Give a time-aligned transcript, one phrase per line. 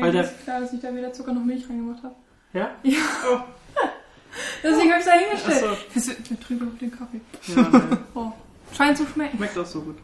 [0.00, 2.14] Weil der- ist klar, dass ich da weder Zucker noch Milch reingemacht habe.
[2.52, 2.70] Ja?
[2.82, 2.98] Ja.
[3.32, 3.38] Oh.
[4.62, 5.64] Deswegen habe ich da hingestellt.
[5.64, 5.76] Achso.
[5.94, 7.20] Das wird mir drüber auf den Kaffee.
[7.46, 7.96] Ja, nee.
[8.14, 8.32] Oh.
[8.76, 9.36] Scheint zu schmecken.
[9.38, 9.96] Schmeckt auch so gut.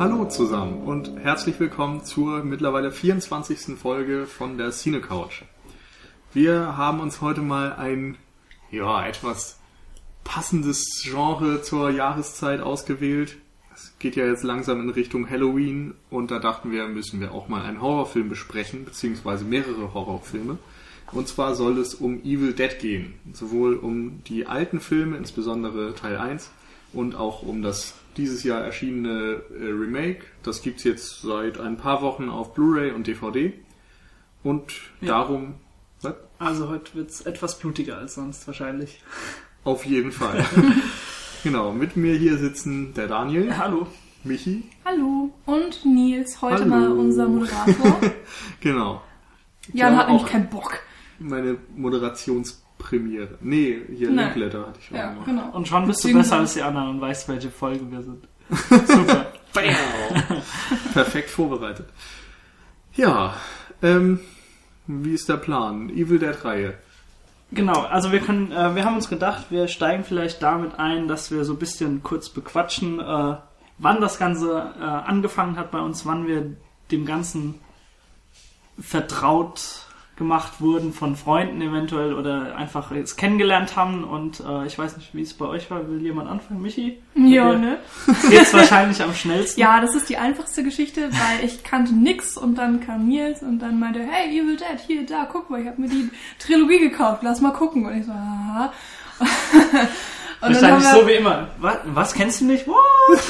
[0.00, 3.78] Hallo zusammen und herzlich willkommen zur mittlerweile 24.
[3.78, 5.42] Folge von der Cine Couch.
[6.32, 8.16] Wir haben uns heute mal ein,
[8.70, 9.58] ja, etwas
[10.24, 13.36] passendes Genre zur Jahreszeit ausgewählt.
[13.74, 17.48] Es geht ja jetzt langsam in Richtung Halloween und da dachten wir, müssen wir auch
[17.48, 20.56] mal einen Horrorfilm besprechen, beziehungsweise mehrere Horrorfilme.
[21.12, 23.16] Und zwar soll es um Evil Dead gehen.
[23.34, 26.50] Sowohl um die alten Filme, insbesondere Teil 1,
[26.94, 30.24] und auch um das dieses Jahr erschienene äh, Remake.
[30.42, 33.52] Das gibt's jetzt seit ein paar Wochen auf Blu-ray und DVD.
[34.42, 35.08] Und Ja.
[35.08, 35.54] darum,
[36.02, 36.14] was?
[36.38, 39.02] Also heute wird's etwas blutiger als sonst wahrscheinlich.
[39.64, 40.44] auf jeden Fall.
[41.44, 43.86] genau, mit mir hier sitzen der Daniel, Hallo.
[44.24, 45.30] Michi, Hallo.
[45.46, 46.66] Und Nils, heute Hallo.
[46.70, 48.00] mal unser Moderator.
[48.60, 49.02] genau,
[49.72, 50.78] Jan Ja, hat nämlich keinen Bock.
[51.18, 51.56] meine
[52.80, 53.38] Moderationspremiere.
[53.40, 54.26] Nee, hier Nein.
[54.26, 55.26] Linkletter hatte ich schon Ja, gemacht.
[55.26, 55.50] genau.
[55.52, 58.26] Und schon bist du besser als die anderen und weißt, welche Folge wir sind.
[58.88, 59.32] Super.
[60.92, 61.88] Perfekt vorbereitet.
[62.94, 63.34] Ja,
[63.82, 64.20] ähm,
[64.86, 65.90] wie ist der Plan?
[65.90, 66.74] Evil Dead Reihe.
[67.52, 71.32] Genau, also wir können, äh, wir haben uns gedacht, wir steigen vielleicht damit ein, dass
[71.32, 73.36] wir so ein bisschen kurz bequatschen, äh,
[73.78, 76.56] wann das Ganze äh, angefangen hat bei uns, wann wir
[76.92, 77.56] dem Ganzen
[78.80, 79.86] vertraut
[80.20, 85.14] gemacht wurden von Freunden eventuell oder einfach es kennengelernt haben und äh, ich weiß nicht,
[85.14, 85.88] wie es bei euch war.
[85.88, 86.60] Will jemand anfangen?
[86.60, 86.98] Michi?
[87.14, 87.78] Ja, ne?
[88.28, 89.58] Geht's wahrscheinlich am schnellsten.
[89.58, 93.60] Ja, das ist die einfachste Geschichte, weil ich kannte nix und dann kam Nils und
[93.60, 97.22] dann meinte, hey, Evil Dead, hier, da, guck mal, ich habe mir die Trilogie gekauft,
[97.22, 97.86] lass mal gucken.
[97.86, 98.74] Und ich so, aha.
[100.42, 101.48] Und Wahrscheinlich so wie immer.
[101.60, 102.66] Was, was kennst du nicht?
[102.66, 102.76] What?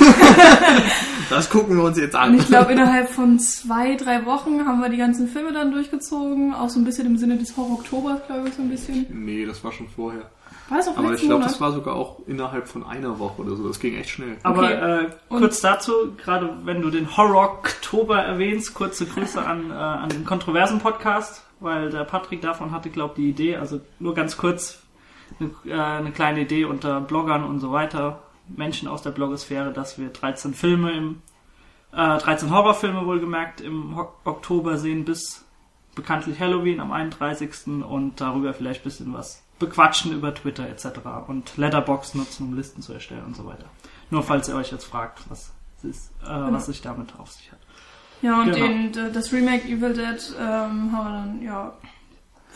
[1.31, 2.31] Das gucken wir uns jetzt an.
[2.33, 6.53] und ich glaube, innerhalb von zwei, drei Wochen haben wir die ganzen Filme dann durchgezogen,
[6.53, 9.07] auch so ein bisschen im Sinne des Horror-Oktobers, glaube ich, so ein bisschen.
[9.11, 10.23] Nee, das war schon vorher.
[10.69, 13.55] War das auch Aber ich glaube, das war sogar auch innerhalb von einer Woche oder
[13.55, 13.69] so.
[13.69, 14.39] Das ging echt schnell.
[14.43, 15.05] Aber Okay.
[15.05, 20.09] äh, Und- kurz dazu, gerade wenn du den Horror-Oktober erwähnst, kurze Grüße an, äh, an
[20.09, 24.80] den kontroversen Podcast, weil der Patrick davon hatte, glaube die Idee, also nur ganz kurz
[25.39, 29.99] eine, äh, eine kleine Idee unter Bloggern und so weiter, Menschen aus der Blogosphäre, dass
[29.99, 31.23] wir 13 Filme im,
[31.93, 35.45] äh, 13 Horrorfilme wohlgemerkt im Ho Oktober sehen bis
[35.95, 37.83] bekanntlich Halloween am 31.
[37.85, 40.87] und darüber vielleicht ein bisschen was bequatschen über Twitter etc.
[41.27, 43.67] und Letterbox nutzen, um Listen zu erstellen und so weiter.
[44.11, 47.53] Nur falls ihr euch jetzt fragt, was es ist, äh, was sich damit auf sich
[47.53, 47.59] hat.
[48.23, 48.67] Ja, und Genau.
[48.67, 51.73] den, das Remake Evil Dead ähm, haben wir dann, ja,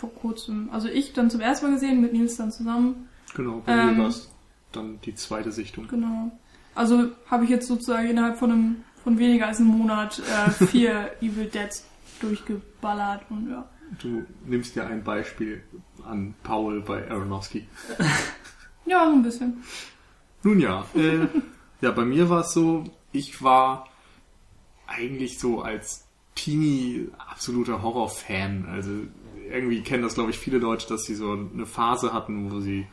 [0.05, 3.09] vor kurzem, also ich dann zum ersten Mal gesehen, mit Nils dann zusammen.
[3.35, 4.31] Genau, bei Ähm, mir war es
[4.73, 5.89] dann die zweite Sichtung.
[5.89, 6.31] Genau.
[6.75, 11.13] Also habe ich jetzt sozusagen innerhalb von einem, von weniger als einem Monat äh, vier
[11.21, 11.87] Evil Deads
[12.21, 13.69] durchgeballert und ja.
[14.01, 15.63] Du nimmst ja ein Beispiel
[16.05, 17.67] an Paul bei Aronofsky.
[18.87, 19.63] Ja, so ein bisschen.
[20.43, 21.27] Nun ja, äh,
[21.81, 23.89] ja, bei mir war es so, ich war
[24.87, 26.05] eigentlich so als
[26.35, 28.67] Teenie absoluter Horrorfan.
[28.71, 28.91] Also
[29.51, 32.87] irgendwie kennen das, glaube ich, viele Leute, dass sie so eine Phase hatten, wo sie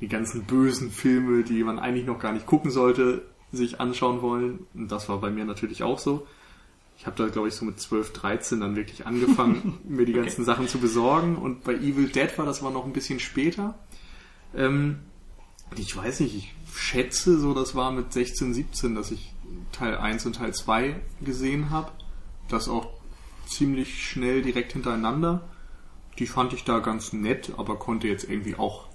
[0.00, 3.22] die ganzen bösen Filme, die man eigentlich noch gar nicht gucken sollte,
[3.52, 4.66] sich anschauen wollen.
[4.74, 6.26] Und das war bei mir natürlich auch so.
[6.98, 10.44] Ich habe da, glaube ich, so mit 12, 13 dann wirklich angefangen, mir die ganzen
[10.44, 11.36] Sachen zu besorgen.
[11.36, 13.78] Und bei Evil Dead war das aber noch ein bisschen später.
[14.54, 15.00] Ähm,
[15.76, 19.32] ich weiß nicht, ich schätze so, das war mit 16, 17, dass ich
[19.72, 21.90] Teil 1 und Teil 2 gesehen habe.
[22.48, 22.88] Das auch
[23.46, 25.48] ziemlich schnell direkt hintereinander.
[26.18, 28.86] Die fand ich da ganz nett, aber konnte jetzt irgendwie auch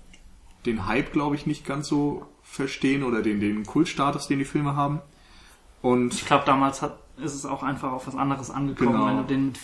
[0.66, 4.76] den Hype, glaube ich, nicht ganz so verstehen oder den, den Kultstatus, den die Filme
[4.76, 5.02] haben.
[5.82, 9.08] Und Ich glaube, damals hat, ist es auch einfach auf was anderes angekommen, Genau.
[9.08, 9.60] wenn du den mit,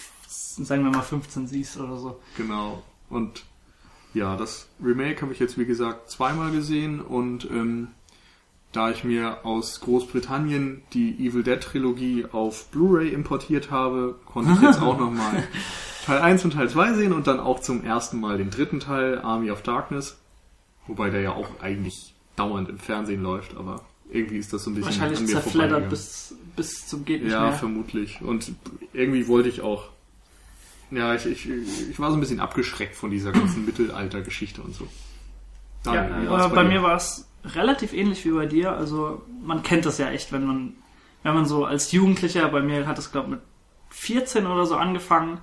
[0.67, 2.19] sagen wir mal, 15 siehst oder so.
[2.35, 2.81] Genau.
[3.09, 3.45] Und
[4.13, 7.89] ja, das Remake habe ich jetzt wie gesagt zweimal gesehen und ähm,
[8.71, 14.61] da ich mir aus Großbritannien die Evil Dead Trilogie auf Blu-ray importiert habe, konnte ich
[14.61, 15.47] jetzt auch nochmal
[16.07, 19.19] Teil 1 und Teil 2 sehen und dann auch zum ersten Mal den dritten Teil,
[19.19, 20.17] Army of Darkness.
[20.87, 24.75] Wobei der ja auch eigentlich dauernd im Fernsehen läuft, aber irgendwie ist das so ein
[24.75, 27.51] bisschen Wahrscheinlich an mir zerfleddert bis, bis zum geht nicht Ja, mehr.
[27.53, 28.21] vermutlich.
[28.21, 28.53] Und
[28.93, 29.89] irgendwie wollte ich auch.
[30.91, 31.49] Ja, ich, ich,
[31.89, 34.87] ich war so ein bisschen abgeschreckt von dieser ganzen Mittelaltergeschichte und so.
[35.85, 38.71] Ja, Daniel, wie äh, war's bei, mir war es relativ ähnlich wie bei dir.
[38.71, 40.73] Also man kennt das ja echt, wenn man
[41.23, 43.39] wenn man so als Jugendlicher, bei mir hat es glaube mit
[43.89, 45.39] 14 oder so angefangen,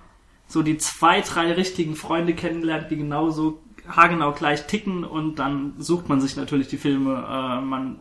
[0.47, 6.09] so die zwei, drei richtigen Freunde kennenlernt, die genauso haargenau gleich ticken und dann sucht
[6.09, 7.15] man sich natürlich die Filme.
[7.29, 7.99] Äh, man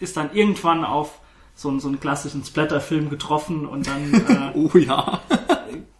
[0.00, 1.20] ist dann irgendwann auf
[1.54, 5.20] so, einen- so einen klassischen Splatter-Film getroffen und dann äh, Oh ja.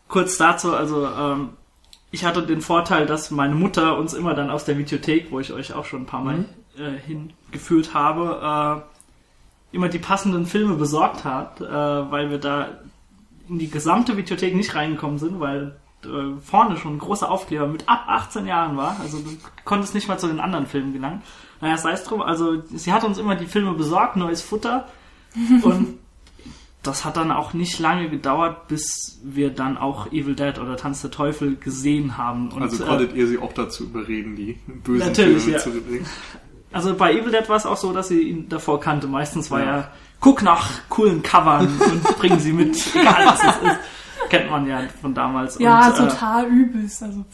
[0.09, 1.51] kurz dazu, also ähm,
[2.11, 5.53] ich hatte den Vorteil, dass meine Mutter uns immer dann aus der Videothek, wo ich
[5.53, 6.47] euch auch schon ein paar Mal Mhm.
[6.79, 8.83] äh, hingeführt habe,
[9.73, 11.65] äh, immer die passenden Filme besorgt hat, äh,
[12.11, 12.69] weil wir da
[13.51, 17.89] in die gesamte Videothek nicht reingekommen sind, weil äh, vorne schon ein großer Aufkleber mit
[17.89, 18.99] ab 18 Jahren war.
[19.01, 21.23] Also du konntest nicht mal zu den anderen Filmen gelangen.
[21.61, 24.89] Naja, sei es drum, also sie hat uns immer die Filme besorgt, neues Futter
[25.63, 25.99] und
[26.83, 31.03] das hat dann auch nicht lange gedauert, bis wir dann auch Evil Dead oder Tanz
[31.03, 32.51] der Teufel gesehen haben.
[32.51, 35.59] Und, Also äh, konntet ihr sie auch dazu überreden, die bösen Filme ja.
[35.59, 36.07] zu bringen.
[36.73, 39.09] Also bei Evil Dead war es auch so, dass sie ihn davor kannte.
[39.09, 43.79] Meistens war ja, guck nach coolen Covern und bringen sie mit, egal was es ist.
[44.29, 45.59] Kennt man ja von damals.
[45.59, 47.03] Ja, und, äh, total übelst.
[47.03, 47.25] Also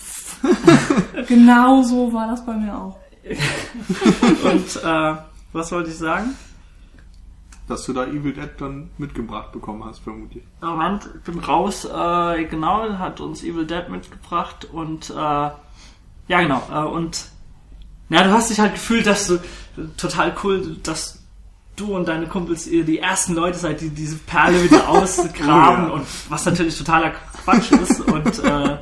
[1.28, 2.98] genau so war das bei mir auch.
[4.44, 5.16] und äh,
[5.52, 6.34] was wollte ich sagen?
[7.68, 10.44] Dass du da Evil Dead dann mitgebracht bekommen hast, vermutlich.
[10.60, 11.84] Moment, ich bin raus.
[11.84, 15.54] Äh, genau, hat uns Evil Dead mitgebracht und äh, ja
[16.28, 16.62] genau.
[16.72, 17.26] Äh, und
[18.08, 19.38] ja, du hast dich halt gefühlt, dass du
[19.96, 21.15] total cool, dass
[21.76, 25.88] du und deine Kumpels ihr die ersten Leute seid, die diese Perle wieder ausgraben Oh
[25.88, 25.92] ja.
[25.94, 27.12] und was natürlich totaler
[27.44, 28.78] Quatsch ist und äh,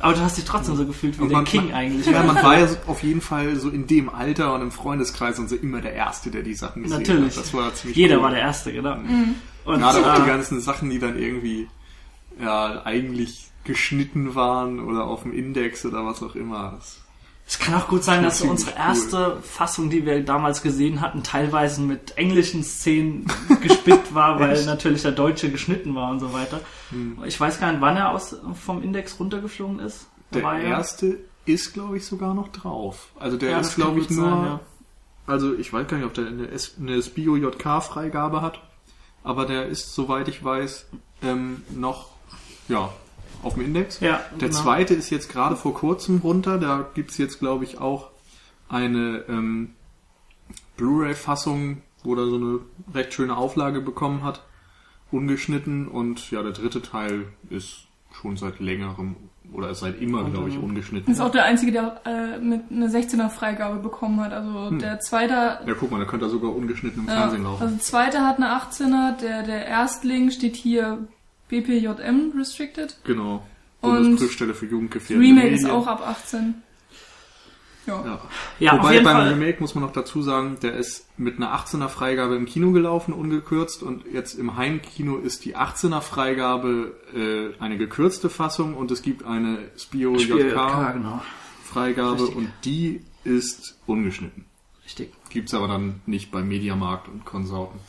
[0.00, 2.06] aber du hast dich trotzdem so gefühlt wie Und der man- King eigentlich.
[2.06, 5.38] Ja, man war ja so- auf jeden Fall so in dem Alter und im Freundeskreis
[5.38, 7.36] und so immer der Erste, der die Sachen gesehen Natürlich.
[7.36, 7.44] hat.
[7.44, 8.22] Das war ziemlich Jeder cool.
[8.24, 8.96] war der Erste, genau.
[9.64, 11.68] Und, Gerade auch die äh, ganzen Sachen, die dann irgendwie
[12.42, 16.72] ja eigentlich geschnitten waren oder auf dem Index oder was auch immer.
[16.76, 17.01] Das,
[17.52, 18.78] Es kann auch gut sein, dass unsere cool.
[18.78, 23.26] erste Fassung, die wir damals gesehen hatten, teilweise mit englischen Szenen
[23.60, 26.60] gespickt war, weil natürlich der Deutsche geschnitten war und so weiter.
[26.88, 27.18] Hm.
[27.26, 28.34] Ich weiß gar nicht, wann er aus,
[28.64, 30.06] vom Index runtergeflogen ist.
[30.32, 33.08] Der war er- erste ist, glaube ich, sogar noch drauf.
[33.20, 34.30] Also der Ja, ist, glaube ich, nur.
[34.30, 34.60] sein, ja.
[35.26, 36.48] Also ich weiß gar nicht, ob der eine,
[36.80, 38.60] eine SBIO-JK-Freigabe hat,
[39.24, 40.86] aber der ist, soweit ich weiß,
[41.22, 42.06] ähm, noch
[42.68, 42.90] ja,
[43.42, 44.00] auf dem Index.
[44.00, 44.60] Ja, Der genau.
[44.62, 46.58] zweite ist jetzt gerade vor kurzem runter.
[46.58, 48.10] Da gibt's jetzt, glaube ich, auch
[48.68, 49.70] eine ähm,
[50.76, 52.58] Blu-ray-Fassung, wo er so eine
[52.94, 54.42] recht schöne Auflage bekommen hat.
[55.10, 55.88] Ungeschnitten.
[55.88, 59.16] Und ja, der dritte Teil ist schon seit längerem
[59.52, 61.06] oder ist seit immer, glaube ich, ungeschnitten.
[61.12, 64.32] Das ist auch der Einzige, der äh, mit einer 16er Freigabe bekommen hat.
[64.32, 67.62] Also der Zweite, Ja, guck mal, da könnte er sogar ungeschnitten im ja, Fernsehen laufen.
[67.62, 71.06] also Zweite hat eine 18er, der, der Erstling steht hier
[71.52, 72.96] BPJM Restricted.
[73.04, 73.46] Genau.
[73.82, 75.66] Und Bundesprüfstelle für jugendgefährdende Remake Medien.
[75.66, 76.54] ist auch ab 18.
[77.86, 78.04] Ja.
[78.06, 78.20] Ja.
[78.58, 79.28] Ja, auf Wobei jeden beim Fall.
[79.34, 83.12] Remake muss man noch dazu sagen, der ist mit einer 18er Freigabe im Kino gelaufen,
[83.12, 89.02] ungekürzt, und jetzt im Heimkino ist die 18er Freigabe äh, eine gekürzte Fassung und es
[89.02, 91.22] gibt eine Spio JK genau.
[91.64, 92.36] Freigabe Richtig.
[92.36, 94.46] und die ist ungeschnitten.
[94.84, 95.12] Richtig.
[95.28, 97.80] Gibt's aber dann nicht bei Mediamarkt und Konsorten.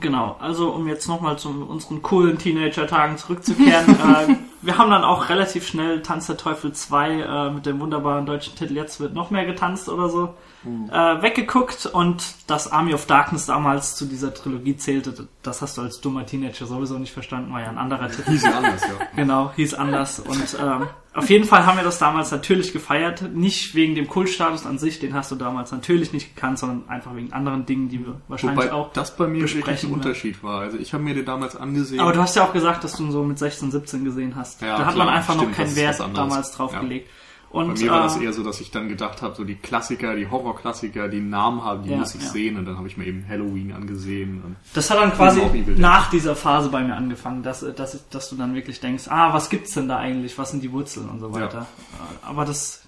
[0.00, 3.88] Genau, also um jetzt nochmal zu unseren coolen Teenager-Tagen zurückzukehren.
[4.28, 8.26] äh, wir haben dann auch relativ schnell Tanz der Teufel 2 äh, mit dem wunderbaren
[8.26, 10.34] deutschen Titel Jetzt wird noch mehr getanzt oder so
[10.64, 15.82] äh, weggeguckt und dass Army of Darkness damals zu dieser Trilogie zählte, das hast du
[15.82, 18.30] als dummer Teenager sowieso nicht verstanden, war ja ein anderer Titel.
[18.30, 19.06] Hieß ja anders, ja.
[19.14, 20.20] Genau, hieß anders.
[20.20, 20.88] Und ähm,
[21.18, 23.22] auf jeden Fall haben wir das damals natürlich gefeiert.
[23.34, 27.14] Nicht wegen dem Kultstatus an sich, den hast du damals natürlich nicht gekannt, sondern einfach
[27.14, 28.92] wegen anderen Dingen, die wir wahrscheinlich Wobei auch.
[28.92, 29.90] das bei mir wirklich ein.
[29.92, 30.60] Unterschied war.
[30.60, 32.00] Also ich habe mir den damals angesehen.
[32.00, 34.62] Aber du hast ja auch gesagt, dass du ihn so mit 16, 17 gesehen hast.
[34.62, 36.80] Ja, da hat klar, man einfach stimmt, noch keinen Wert damals drauf Ja.
[36.80, 37.10] gelegt.
[37.50, 39.54] Bei Und mir war das äh, eher so, dass ich dann gedacht habe, so die
[39.54, 42.28] Klassiker, die Horrorklassiker, die einen Namen haben, die Ja, muss ich ja.
[42.28, 42.58] sehen.
[42.58, 44.42] Und dann habe ich mir eben Halloween angesehen.
[44.44, 45.40] Und das hat dann quasi
[45.76, 49.48] nach dieser Phase bei mir angefangen, dass, dass, dass du dann wirklich denkst, ah, was
[49.48, 50.36] gibt's denn da eigentlich?
[50.36, 51.62] Was sind die Wurzeln und so weiter.
[51.62, 52.82] Äh, Aber das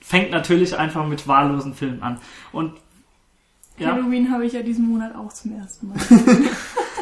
[0.00, 2.18] fängt natürlich einfach mit wahllosen Filmen an.
[2.52, 2.74] Und
[3.78, 5.96] ja, Halloween habe ich ja diesen Monat auch zum ersten Mal.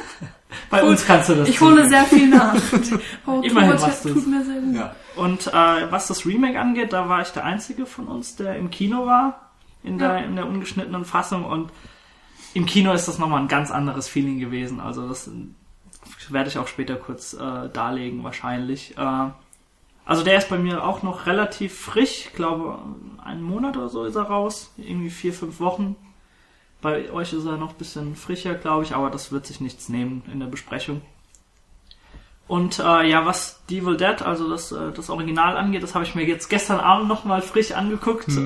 [0.70, 2.54] bei uns kannst du das Ich hole sehr viel nach.
[3.26, 4.12] Oh, Immerhin machst du's.
[4.14, 4.74] tut mir sehr gut.
[4.74, 4.94] ja.
[5.16, 8.70] Und äh, was das Remake angeht, da war ich der Einzige von uns, der im
[8.70, 9.50] Kino war,
[9.82, 10.18] in der, Ja.
[10.18, 11.44] in der ungeschnittenen Fassung.
[11.44, 11.70] Und
[12.54, 14.80] im Kino ist das nochmal ein ganz anderes Feeling gewesen.
[14.80, 15.30] Also das
[16.28, 18.96] werde ich auch später kurz äh, darlegen, wahrscheinlich.
[18.98, 19.30] Äh,
[20.06, 22.26] also der ist bei mir auch noch relativ frisch.
[22.26, 22.78] Ich glaube,
[23.24, 24.72] einen Monat oder so ist er raus.
[24.76, 25.96] Irgendwie vier, fünf Wochen.
[26.84, 29.88] Bei euch ist er noch ein bisschen frischer, glaube ich, aber das wird sich nichts
[29.88, 31.00] nehmen in der Besprechung.
[32.46, 36.04] Und äh, ja, was The Evil Dead, also das, äh, das Original angeht, das habe
[36.04, 38.28] ich mir jetzt gestern Abend nochmal frisch angeguckt.
[38.28, 38.42] Äh,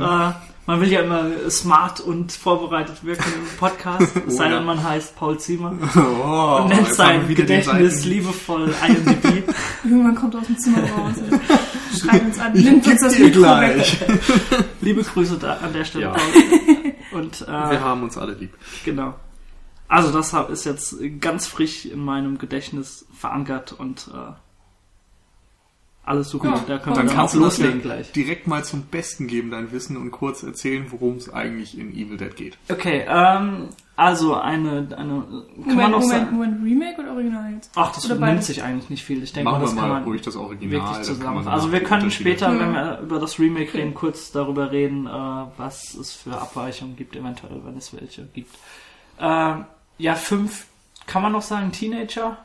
[0.66, 4.56] man will ja immer smart und vorbereitet wirken im Podcast, es sei Oh ja.
[4.58, 9.52] denn, man heißt Paul Ziemer Oh, und nennt sein Gedächtnis liebevoll IMDb.
[9.82, 11.14] Irgendwann kommt er aus dem Zimmer raus.
[11.18, 11.40] und
[11.98, 14.00] Schreibt uns an, nimmt uns das Mikro gleich.
[14.00, 14.08] weg.
[14.80, 16.10] Liebe Grüße da an der Stelle, Ja.
[16.12, 16.67] Paul.
[17.12, 18.54] Und Wir äh, haben uns alle lieb.
[18.84, 19.14] genau.
[19.88, 24.32] Also das ist jetzt ganz frisch in meinem Gedächtnis verankert und äh,
[26.08, 26.48] alles super.
[26.48, 28.12] Ja, da können Dann wir kannst auch du das ja loslegen gleich.
[28.12, 32.16] direkt mal zum Besten geben, dein Wissen, und kurz erzählen, worum es eigentlich in Evil
[32.16, 32.58] Dead geht.
[32.70, 35.22] Okay, ähm, also eine, eine kann man
[35.66, 36.36] Moment, noch Moment, sagen.
[36.36, 37.70] Moment, Remake oder Original jetzt?
[37.74, 38.46] Ach, das Oder nimmt beides?
[38.46, 39.22] sich eigentlich nicht viel.
[39.22, 40.70] Ich denke Machen mal, das wir kann mal man ruhig das Original.
[40.96, 44.30] wirklich kann man nach Also wir können später, wenn wir über das Remake reden, kurz
[44.32, 45.10] darüber reden, äh,
[45.56, 48.54] was es für Abweichungen gibt, eventuell, wenn es welche gibt.
[49.20, 49.64] Ähm,
[49.98, 50.66] ja, fünf,
[51.06, 52.38] kann man noch sagen, Teenager?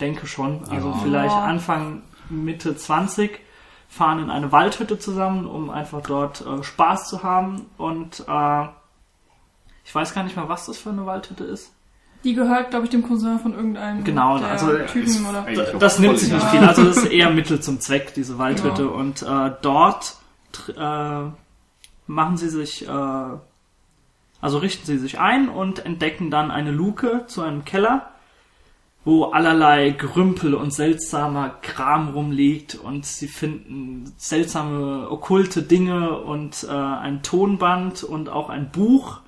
[0.00, 0.64] Denke schon.
[0.70, 0.98] Also Ja.
[1.02, 1.34] vielleicht.
[1.34, 3.40] Anfang, Mitte 20
[3.88, 7.66] fahren in eine Waldhütte zusammen, um einfach dort äh, Spaß zu haben.
[7.76, 8.66] Und äh,
[9.84, 11.72] ich weiß gar nicht mal, was das für eine Waldhütte ist.
[12.22, 15.44] Die gehört, glaube ich, dem Cousin von irgendeinem Genau, der also, ist Typen oder.
[15.44, 16.60] eigentlich Da- auch Das nimmt sich nicht viel.
[16.60, 18.82] Also das ist eher Mittel zum Zweck, diese Waldhütte.
[18.82, 18.88] Ja.
[18.88, 20.16] Und äh, dort
[20.54, 21.30] tr- äh,
[22.06, 22.90] machen sie sich, äh,
[24.42, 28.09] also richten sie sich ein und entdecken dann eine Luke zu einem Keller,
[29.04, 36.72] wo allerlei Gerümpel und seltsamer Kram rumliegt und sie finden seltsame okkulte Dinge und äh,
[36.72, 39.20] ein Tonband und auch ein Buch.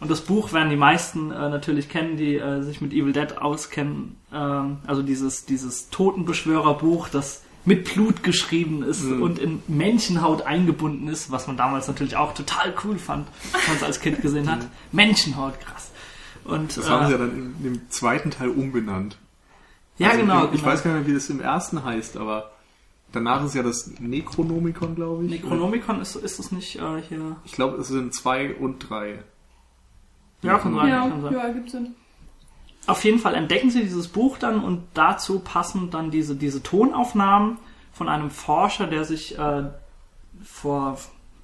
[0.00, 3.36] Und das Buch werden die meisten äh, natürlich kennen, die äh, sich mit Evil Dead
[3.36, 4.16] auskennen.
[4.32, 9.22] Ähm, also dieses, dieses Totenbeschwörerbuch, das mit Blut geschrieben ist Mhm.
[9.22, 13.76] und in Menschenhaut eingebunden ist, was man damals natürlich auch total cool fand, wenn man
[13.76, 14.60] es als Kind gesehen hat.
[14.92, 15.89] Menschenhaut, krass.
[16.44, 19.18] Und, Das äh, haben sie ja dann in dem zweiten Teil umbenannt.
[19.98, 20.44] ja, Also genau.
[20.46, 20.64] Ich genau.
[20.66, 22.50] weiß gar nicht mehr, wie das im ersten heißt, aber
[23.12, 25.30] danach ist ja das Necronomicon, glaube ich.
[25.30, 27.36] Necronomicon ist, ist es nicht äh, hier.
[27.44, 29.22] Ich glaube, es sind zwei und drei.
[30.42, 31.32] Ja, kann sein, Ja, kann sein.
[31.34, 31.94] ja, gibt Sinn.
[32.86, 37.58] Auf jeden Fall entdecken sie dieses Buch dann und dazu passen dann diese, diese Tonaufnahmen
[37.92, 39.64] von einem Forscher, der sich äh,
[40.42, 40.98] vor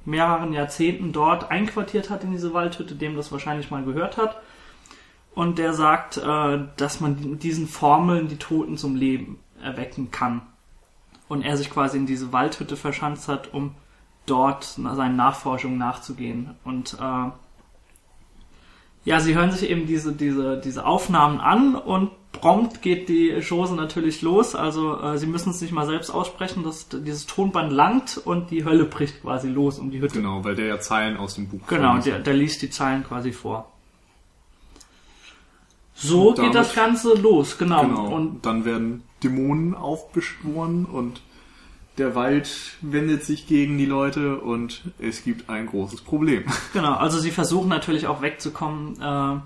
[0.07, 4.41] mehreren Jahrzehnten dort einquartiert hat in diese Waldhütte, dem das wahrscheinlich mal gehört hat.
[5.37, 10.41] Und der sagt, äh, dass man mit diesen Formeln die Toten zum Leben erwecken kann.
[11.29, 13.75] Und er sich quasi in diese Waldhütte verschanzt hat, um
[14.25, 16.55] dort seinen Nachforschungen nachzugehen.
[16.65, 17.31] Und äh,
[19.05, 23.75] ja, sie hören sich eben diese, diese, diese Aufnahmen an und prompt geht die Chose
[23.75, 24.55] natürlich los.
[24.55, 28.65] Also äh, sie müssen es nicht mal selbst aussprechen, dass dieses Tonband langt und die
[28.65, 30.15] Hölle bricht quasi los um die Hütte.
[30.15, 33.33] Genau, weil der ja Zeilen aus dem Buch Genau, der, der liest die Zeilen quasi
[33.33, 33.76] vor.
[35.97, 37.83] So Und geht das damit- Ganze los, genau.
[37.83, 38.15] Genau.
[38.15, 41.23] Und dann werden Dämonen aufbeschworen und
[41.99, 42.51] der Wald
[42.83, 46.45] wendet sich gegen die Leute und es gibt ein großes Problem.
[46.75, 49.01] Genau, also sie versuchen natürlich auch wegzukommen.
[49.01, 49.41] Äh,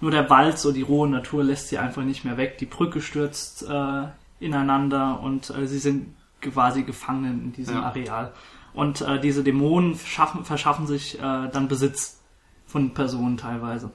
[0.00, 2.58] nur der Wald, so die rohe Natur, lässt sie einfach nicht mehr weg.
[2.58, 4.02] Die Brücke stürzt äh,
[4.40, 7.82] ineinander und äh, sie sind quasi gefangen in diesem Ja.
[7.84, 8.32] Areal.
[8.74, 12.20] Und äh, diese Dämonen verschaffen, verschaffen sich äh, dann Besitz
[12.66, 13.90] von Personen teilweise.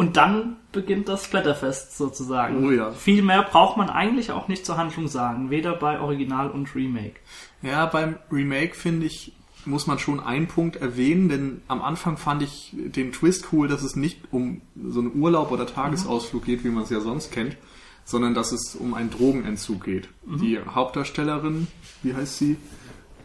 [0.00, 2.66] Und dann beginnt das Splatterfest sozusagen.
[2.66, 2.90] Oh ja.
[2.90, 7.16] Viel mehr braucht man eigentlich auch nicht zur Handlung sagen, weder bei Original und Remake.
[7.60, 9.34] Ja, beim Remake finde ich,
[9.66, 13.82] muss man schon einen Punkt erwähnen, denn am Anfang fand ich den Twist cool, dass
[13.82, 17.58] es nicht um so einen Urlaub oder Tagesausflug geht, wie man es ja sonst kennt,
[18.06, 20.08] sondern dass es um einen Drogenentzug geht.
[20.24, 21.66] Die Hauptdarstellerin,
[22.02, 22.56] wie heißt sie,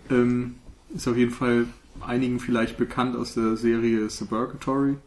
[0.10, 0.55] ähm,
[0.94, 1.67] ist auf jeden Fall
[2.05, 4.98] einigen vielleicht bekannt aus der Serie Suburgatory.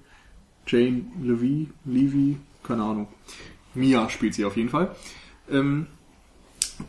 [0.68, 3.08] Jane Levy, Levy, keine Ahnung.
[3.74, 4.94] Mia spielt sie auf jeden Fall.
[5.50, 5.86] Ähm,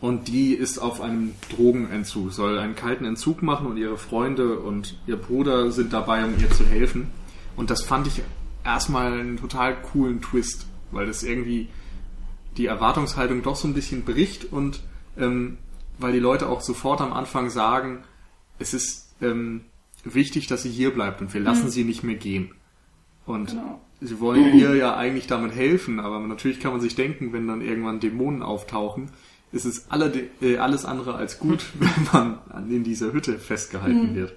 [0.01, 4.97] und die ist auf einem Drogenentzug, soll einen kalten Entzug machen und ihre Freunde und
[5.07, 7.09] ihr Bruder sind dabei, um ihr zu helfen.
[7.55, 8.21] Und das fand ich
[8.63, 11.69] erstmal einen total coolen Twist, weil das irgendwie
[12.57, 14.81] die Erwartungshaltung doch so ein bisschen bricht und
[15.17, 15.57] ähm,
[15.97, 18.03] weil die Leute auch sofort am Anfang sagen,
[18.59, 19.61] es ist ähm,
[20.03, 22.51] wichtig, dass sie hier bleibt und wir lassen sie nicht mehr gehen.
[23.29, 23.79] Und Genau.
[24.01, 27.61] sie wollen ihr ja eigentlich damit helfen, aber natürlich kann man sich denken, wenn dann
[27.61, 29.09] irgendwann Dämonen auftauchen,
[29.51, 34.15] ist es alle, äh, alles andere als gut, wenn man an- in dieser Hütte festgehalten
[34.15, 34.35] wird.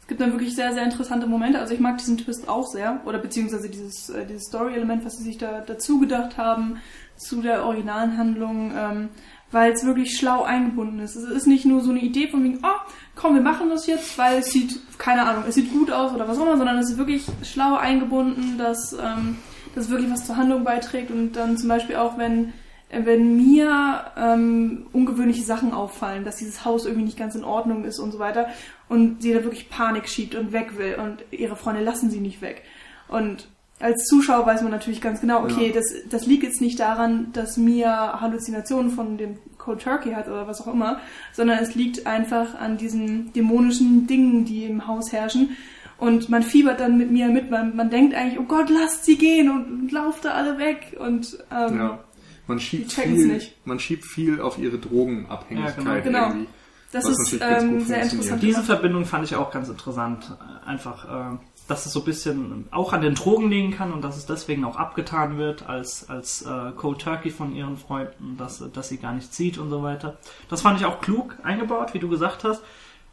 [0.00, 1.58] Es gibt dann wirklich sehr, sehr interessante Momente.
[1.58, 3.00] Also ich mag diesen Twist auch sehr.
[3.06, 6.76] Oder beziehungsweise dieses, äh, dieses Story-Element, was sie sich da dazu gedacht haben
[7.16, 9.08] zu der originalen Handlung, ähm,
[9.50, 11.16] weil es wirklich schlau eingebunden ist.
[11.16, 14.16] Es ist nicht nur so eine Idee von wegen, oh, komm, wir machen das jetzt,
[14.18, 16.90] weil es sieht, keine Ahnung, es sieht gut aus oder was auch immer, sondern es
[16.90, 19.36] ist wirklich schlau eingebunden, dass ähm,
[19.74, 22.52] das wirklich was zur Handlung beiträgt und dann zum Beispiel auch, wenn
[22.90, 27.84] äh, wenn mir ähm, ungewöhnliche Sachen auffallen, dass dieses Haus irgendwie nicht ganz in Ordnung
[27.84, 28.48] ist und so weiter
[28.88, 32.42] und sie da wirklich Panik schiebt und weg will und ihre Freunde lassen sie nicht
[32.42, 32.62] weg.
[33.08, 33.48] Und
[33.80, 35.72] als Zuschauer weiß man natürlich ganz genau, okay, Ja.
[35.74, 40.46] das, das liegt jetzt nicht daran, dass Mia Halluzinationen von dem Cold Turkey hat oder
[40.46, 41.00] was auch immer,
[41.32, 45.56] sondern es liegt einfach an diesen dämonischen Dingen, die im Haus herrschen.
[45.98, 49.16] Und man fiebert dann mit Mia mit, man, man denkt eigentlich, oh Gott, lasst sie
[49.16, 50.96] gehen und, und lauft da alle weg.
[50.98, 51.98] Und ähm, Ja.
[52.46, 53.56] Man schiebt, viel, nicht.
[53.64, 56.26] man schiebt viel auf ihre Drogenabhängigkeit Ja, genau.
[56.26, 56.46] irgendwie.
[56.92, 58.42] das ist ähm, sehr interessant.
[58.42, 58.62] Diese.
[58.62, 60.36] Verbindung fand ich auch ganz interessant.
[60.66, 64.16] Einfach, äh, dass es so ein bisschen auch an den Drogen liegen kann und dass
[64.16, 68.88] es deswegen auch abgetan wird als, als äh, Cold Turkey von ihren Freunden, dass, dass
[68.90, 70.18] sie gar nicht sieht und so weiter.
[70.50, 72.62] Das fand ich auch klug eingebaut, wie du gesagt hast.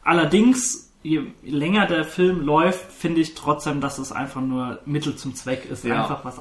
[0.03, 5.33] Allerdings, je länger der Film läuft, finde ich trotzdem, dass es einfach nur Mittel zum
[5.35, 6.01] Zweck ist, Ja.
[6.01, 6.39] einfach was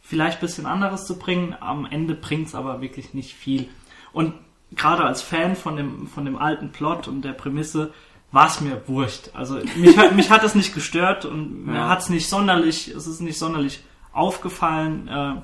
[0.00, 1.56] vielleicht ein bisschen anderes zu bringen.
[1.60, 3.68] Am Ende bringt es aber wirklich nicht viel.
[4.12, 4.34] Und
[4.72, 7.92] gerade als Fan von dem, von dem alten Plot und der Prämisse
[8.32, 9.30] war es mir wurscht.
[9.34, 11.88] Also mich hat, mich hat es nicht gestört und mir Ja.
[11.88, 13.82] hat es nicht sonderlich, es ist nicht sonderlich
[14.12, 15.08] aufgefallen.
[15.08, 15.34] Äh,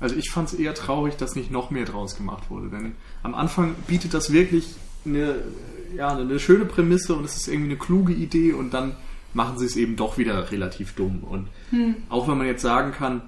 [0.00, 2.68] Also ich fand es eher traurig, dass nicht noch mehr draus gemacht wurde.
[2.68, 4.74] Denn am Anfang bietet das wirklich
[5.06, 5.36] eine,
[5.94, 8.96] ja, eine schöne Prämisse und es ist irgendwie eine kluge Idee und dann
[9.32, 11.22] machen sie es eben doch wieder relativ dumm.
[11.22, 11.48] Und
[12.08, 13.22] auch wenn man jetzt sagen kann,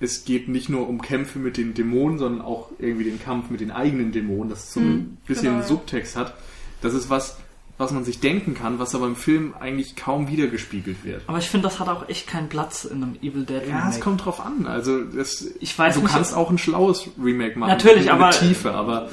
[0.00, 3.60] es geht nicht nur um Kämpfe mit den Dämonen, sondern auch irgendwie den Kampf mit
[3.60, 5.66] den eigenen Dämonen, dass es so ein bisschen genau.
[5.66, 6.34] Subtext hat.
[6.80, 7.38] Das ist was,
[7.82, 11.22] was man sich denken kann, was aber im Film eigentlich kaum wiedergespiegelt wird.
[11.26, 14.00] aber ich finde, das hat auch echt keinen Platz in einem Evil Dead Ja, es
[14.00, 14.66] kommt drauf an.
[14.66, 17.70] Also das, Ich weiß du nicht, kannst auch ein schlaues Remake machen.
[17.70, 19.08] Natürlich, aber- Tiefe, aber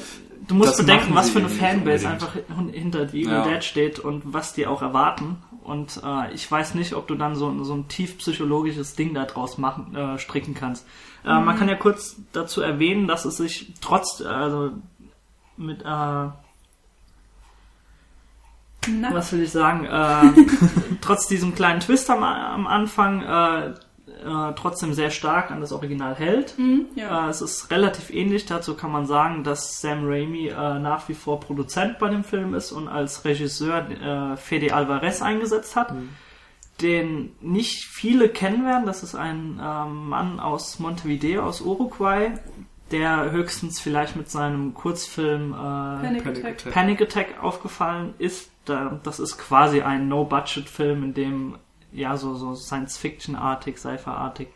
[0.47, 3.43] Du musst bedenken, was für eine Fanbase einfach hin- hinter Evil Ja.
[3.47, 5.37] Dead steht und was die auch erwarten.
[5.63, 9.59] Und äh, ich weiß nicht, ob du dann so, so ein tief psychologisches Ding daraus
[9.59, 10.87] machen, äh, stricken kannst.
[11.23, 14.71] Äh, man kann ja kurz dazu erwähnen, dass es sich trotz, also
[15.57, 16.27] mit, äh,
[18.87, 20.45] Na, was will ich sagen, äh,
[21.01, 23.73] trotz diesem kleinen Twist am, am Anfang äh,
[24.23, 26.57] äh, trotzdem sehr stark an das Original hält.
[26.57, 27.27] hm, ja.
[27.27, 28.45] Äh, es ist relativ ähnlich.
[28.45, 32.53] Dazu kann man sagen, dass Sam Raimi äh, nach wie vor Produzent bei dem Film
[32.53, 35.93] ist und als Regisseur äh, Fede Alvarez eingesetzt hat,
[36.81, 38.85] den nicht viele kennen werden.
[38.85, 42.31] Das ist ein ähm, Mann aus Montevideo, aus Uruguay,
[42.91, 46.25] der höchstens vielleicht mit seinem Kurzfilm äh, Panic.
[46.25, 46.71] Attack.
[46.71, 48.51] Panic Attack aufgefallen ist.
[48.69, 51.57] Da, das ist quasi ein No-Budget-Film, in dem
[51.91, 54.49] ja so, so Science-Fiction-artig, Sci-Fi-artig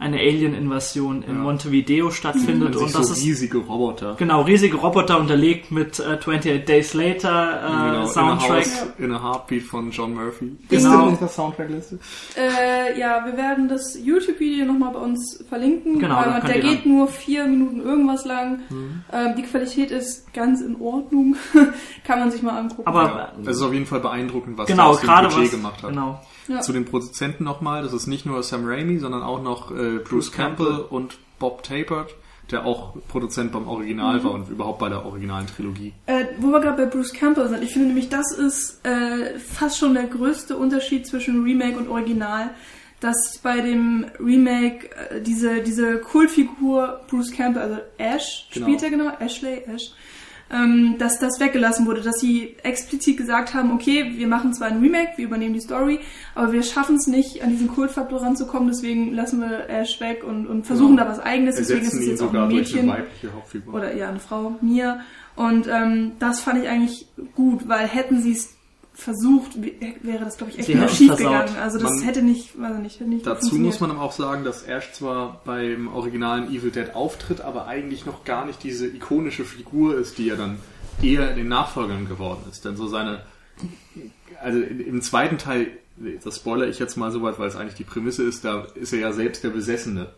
[0.00, 1.42] eine Alien-Invasion in Ja.
[1.42, 4.14] Montevideo stattfindet und und das so ist riesige Roboter.
[4.18, 8.48] genau riesige Roboter unterlegt mit äh, 28 Days Later äh, Genau, Soundtrack.
[8.50, 10.56] In a, House, in a Heartbeat von John Murphy.
[10.68, 10.76] Genau.
[10.78, 11.98] Ist der in unserer Soundtrackliste?
[12.36, 15.98] Äh, ja, wir werden das YouTube-Video nochmal bei uns verlinken.
[15.98, 18.60] Genau, könnt der geht nur vier Minuten irgendwas lang.
[18.70, 19.02] Mhm.
[19.12, 21.36] Ähm, die Qualität ist ganz in Ordnung.
[22.04, 22.86] Kann man sich mal angucken.
[22.86, 25.82] Aber- Ja, es ist auf jeden Fall beeindruckend, was Genau, aus dem Budget was gemacht
[25.82, 25.90] hat.
[25.90, 26.20] genau.
[26.50, 26.60] Ja.
[26.60, 30.08] Zu den Produzenten nochmal, das ist nicht nur Sam Raimi, sondern auch noch äh, Bruce,
[30.08, 30.84] Bruce Campbell, Campbell.
[30.90, 32.14] und Bob Tapert,
[32.50, 34.24] der auch Produzent beim Original Mhm.
[34.24, 35.94] war und überhaupt bei der originalen Trilogie.
[36.06, 39.78] Äh, wo wir gerade bei Bruce Campbell sind, ich finde nämlich, das ist äh, fast
[39.78, 42.50] schon der größte Unterschied zwischen Remake und Original,
[42.98, 48.66] dass bei dem Remake äh, diese, diese Kultfigur Bruce Campbell, also Ash, Genau.
[48.66, 49.92] spielt er genau, Ashley, Ash,
[50.52, 54.80] ähm, dass das weggelassen wurde, dass sie explizit gesagt haben, okay, wir machen zwar ein
[54.80, 56.00] Remake, wir übernehmen die Story,
[56.34, 60.46] aber wir schaffen es nicht, an diesen Kultfaktor ranzukommen, deswegen lassen wir Ash weg und,
[60.46, 61.04] und versuchen Genau.
[61.04, 62.92] da was eigenes, deswegen ist es jetzt auch ein Mädchen
[63.72, 65.00] oder ja, eine Frau, mir.
[65.36, 68.59] Und ähm, das fand ich eigentlich gut, weil hätten sie es
[68.92, 69.72] versucht, w-
[70.02, 71.56] wäre das, glaube ich, echt Sie hätten's schief gegangen.
[71.56, 74.12] Also das Man- hätte nicht, weiß ich nicht, hätte nicht Dazu muss man aber auch
[74.12, 78.86] sagen, dass Ash zwar beim originalen Evil Dead auftritt, aber eigentlich noch gar nicht diese
[78.86, 80.58] ikonische Figur ist, die er dann
[81.02, 82.64] eher in den Nachfolgern geworden ist.
[82.64, 83.22] Denn so seine,
[84.42, 85.68] also im zweiten Teil,
[86.24, 88.92] das spoiler ich jetzt mal so weit, weil es eigentlich die Prämisse ist, da ist
[88.92, 90.08] er ja selbst der Besessene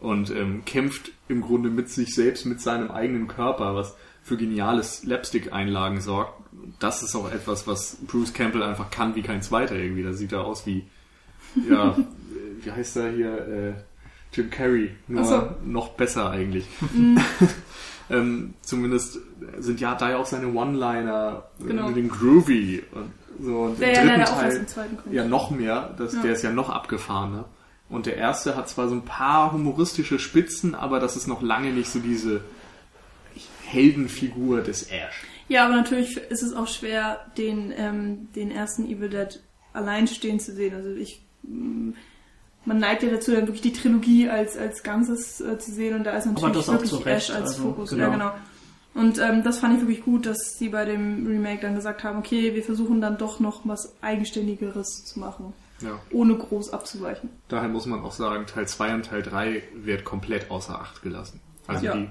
[0.00, 4.82] und ähm, kämpft im Grunde mit sich selbst, mit seinem eigenen Körper, was für geniale
[4.82, 6.32] Slapstick-Einlagen sorgt.
[6.80, 10.02] Das ist auch etwas, was Bruce Campbell einfach kann wie kein zweiter irgendwie.
[10.02, 10.84] Da sieht er aus wie,
[11.68, 11.94] ja,
[12.62, 13.38] wie heißt er hier?
[13.48, 13.72] Äh,
[14.32, 15.48] Jim Carrey, nur so.
[15.64, 16.66] noch besser eigentlich.
[18.10, 19.18] ähm, zumindest
[19.58, 21.86] sind ja da ja auch seine One-Liner äh, Genau.
[21.88, 23.10] mit den Groovy und
[23.44, 23.58] so.
[23.58, 25.14] Und Der im ja leider auch Teil im zweiten kommt.
[25.14, 26.22] ja noch mehr, das, Ja.
[26.22, 27.44] der ist ja noch abgefahrener.
[27.88, 31.70] Und der erste hat zwar so ein paar humoristische Spitzen, aber das ist noch lange
[31.72, 32.40] nicht so diese
[33.66, 35.24] Heldenfigur des Ash.
[35.48, 39.40] Ja, aber natürlich ist es auch schwer, den, ähm, den ersten Evil Dead
[39.72, 40.74] allein stehen zu sehen.
[40.74, 41.90] Also ich, mm,
[42.64, 46.04] man neigt ja dazu, dann wirklich die Trilogie als, als Ganzes äh, zu sehen und
[46.04, 47.90] da ist natürlich wirklich Recht, Ash als also, Fokus.
[47.90, 48.04] genau.
[48.04, 48.32] Ja, genau.
[48.94, 52.18] Und ähm, das fand ich wirklich gut, dass sie bei dem Remake dann gesagt haben,
[52.20, 55.98] okay, wir versuchen dann doch noch was Eigenständigeres zu machen, Ja.
[56.12, 57.28] ohne groß abzuweichen.
[57.48, 61.40] Daher muss man auch sagen, Teil 2 und Teil 3 wird komplett außer Acht gelassen.
[61.66, 61.96] Also Ja.
[61.96, 62.08] die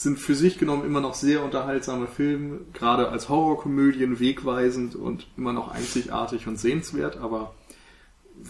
[0.00, 5.52] sind für sich genommen immer noch sehr unterhaltsame Filme, gerade als Horrorkomödien wegweisend und immer
[5.52, 7.54] noch einzigartig und sehenswert, aber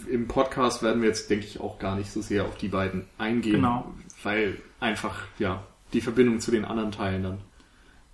[0.09, 3.05] im Podcast werden wir jetzt, denke ich, auch gar nicht so sehr auf die beiden
[3.17, 3.91] eingehen, Genau.
[4.23, 5.61] weil einfach, ja,
[5.91, 7.37] die Verbindung zu den anderen Teilen dann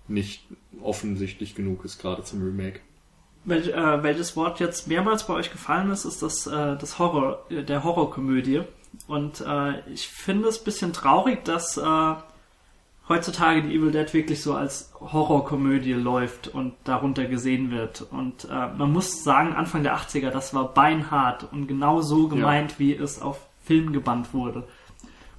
[0.07, 0.47] nicht
[0.81, 2.79] offensichtlich genug ist, gerade zum Remake.
[3.45, 7.45] Wel, äh, welches Wort jetzt mehrmals bei euch gefallen ist, ist das, äh, das Horror,
[7.51, 8.61] äh, der Horrorkomödie.
[9.05, 12.15] Und äh, ich finde es ein bisschen traurig, dass äh,
[13.09, 18.05] heutzutage die Evil Dead wirklich so als Horrorkomödie läuft und darunter gesehen wird.
[18.11, 22.79] Und äh, man muss sagen, Anfang der 80er, das war beinhart und genau so gemeint,
[22.79, 24.67] wie es auf Film gebannt wurde.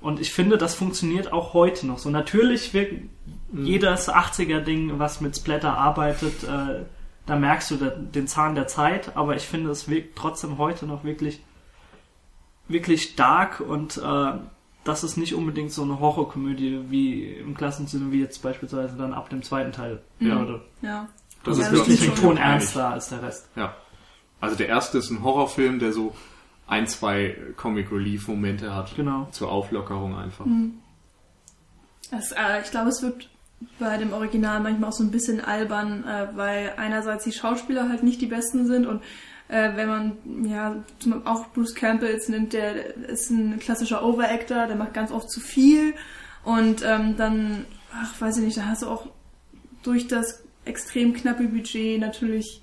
[0.00, 2.08] Und ich finde, das funktioniert auch heute noch so.
[2.08, 3.08] Natürlich wirkt
[3.52, 6.84] jedes 80er-Ding, was mit Splatter arbeitet, äh,
[7.26, 11.04] da merkst du den Zahn der Zeit, aber ich finde, es wirkt trotzdem heute noch
[11.04, 11.42] wirklich,
[12.68, 14.32] wirklich stark und äh,
[14.88, 19.12] das ist nicht unbedingt so eine Horrorkomödie wie im klassischen Sinne, wie jetzt beispielsweise dann
[19.14, 20.30] ab dem zweiten Teil Mhm.
[20.30, 20.62] würde.
[20.82, 21.08] Ja.
[21.44, 22.14] Das Ja, ist das Wirklich.
[22.20, 23.48] Ton ernster als der Rest.
[23.54, 23.74] Ja.
[24.40, 26.14] Also der erste ist ein Horrorfilm, der so
[26.66, 28.94] ein, zwei Comic Relief Momente hat.
[28.96, 29.28] Genau.
[29.30, 30.44] Zur Auflockerung einfach.
[32.10, 33.28] Das, äh, ich glaube, es wird
[33.78, 38.02] bei dem Original manchmal auch so ein bisschen albern, äh, weil einerseits die Schauspieler halt
[38.02, 39.02] nicht die besten sind und
[39.48, 40.12] äh, wenn man
[40.44, 45.10] ja zum auch Bruce Campbell jetzt nimmt, der ist ein klassischer Overactor, der macht ganz
[45.10, 45.94] oft zu viel
[46.44, 49.06] und ähm, dann, ach weiß ich nicht, da hast du auch
[49.82, 52.62] durch das extrem knappe Budget natürlich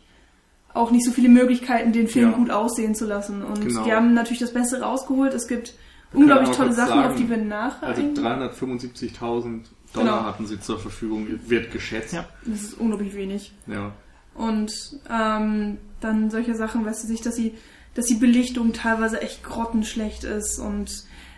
[0.74, 2.38] auch nicht so viele Möglichkeiten, den Film Ja.
[2.38, 3.42] gut aussehen zu lassen.
[3.44, 3.84] Und Genau.
[3.86, 5.34] die haben natürlich das Beste rausgeholt.
[5.34, 5.74] Es gibt
[6.14, 8.24] unglaublich aber tolle Sachen, sagen, auf die wir nachher Also eingehen.
[8.24, 9.62] 375.000
[9.94, 10.24] Dollar Genau.
[10.26, 12.14] hatten sie zur Verfügung, wird geschätzt.
[12.14, 12.26] Ja.
[12.46, 13.54] Das ist unglaublich wenig.
[13.68, 13.92] ja.
[14.36, 14.72] Und
[15.10, 17.54] ähm, dann solche Sachen, weißt du, sich, dass die,
[17.96, 20.60] dass die Belichtung teilweise echt grottenschlecht ist.
[20.60, 20.92] Und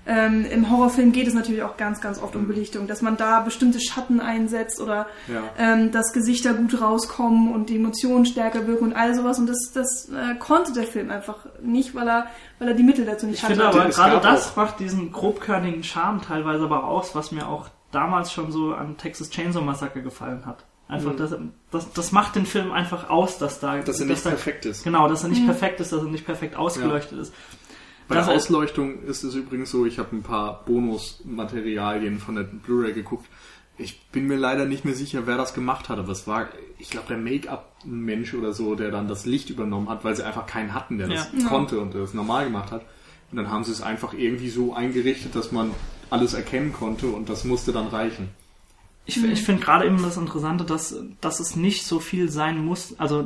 [0.09, 3.41] ähm, im Horrorfilm geht es natürlich auch ganz, ganz oft um Belichtung, dass man da
[3.41, 5.43] bestimmte Schatten einsetzt oder Ja.
[5.59, 9.37] ähm, dass Gesichter gut rauskommen und die Emotionen stärker wirken und all sowas.
[9.37, 13.05] Und das, das äh, konnte der Film einfach nicht, weil er, weil er die Mittel
[13.05, 13.53] dazu nicht Ich hatte.
[13.55, 17.67] finde aber gerade das auch- macht diesen grobkörnigen Charme teilweise aber aus, was mir auch
[17.91, 20.63] damals schon so an Texas Chainsaw Massacre gefallen hat.
[20.89, 21.17] Einfach, Mhm.
[21.17, 21.35] das,
[21.71, 24.83] das, das macht den Film einfach aus, dass da, Dass er nicht da, perfekt ist.
[24.83, 25.33] Genau, dass er Mhm.
[25.35, 27.33] nicht perfekt ist, dass er nicht perfekt ausgeleuchtet ist.
[28.07, 32.43] Bei Das der Ausleuchtung ist es übrigens so, ich habe ein paar Bonusmaterialien von der
[32.43, 33.25] Blu-ray geguckt.
[33.77, 36.47] Ich bin mir leider nicht mehr sicher, wer das gemacht hat, aber es war,
[36.79, 40.47] ich glaube, der Make-up-Mensch oder so, der dann das Licht übernommen hat, weil sie einfach
[40.47, 41.47] keinen hatten, der das Ja.
[41.49, 42.83] konnte und der das normal gemacht hat.
[43.29, 45.71] Und dann haben sie es einfach irgendwie so eingerichtet, dass man
[46.09, 48.29] alles erkennen konnte und das musste dann reichen.
[49.07, 52.93] Ich, ich finde gerade eben das Interessante, dass, dass es nicht so viel sein muss.
[52.99, 53.25] Also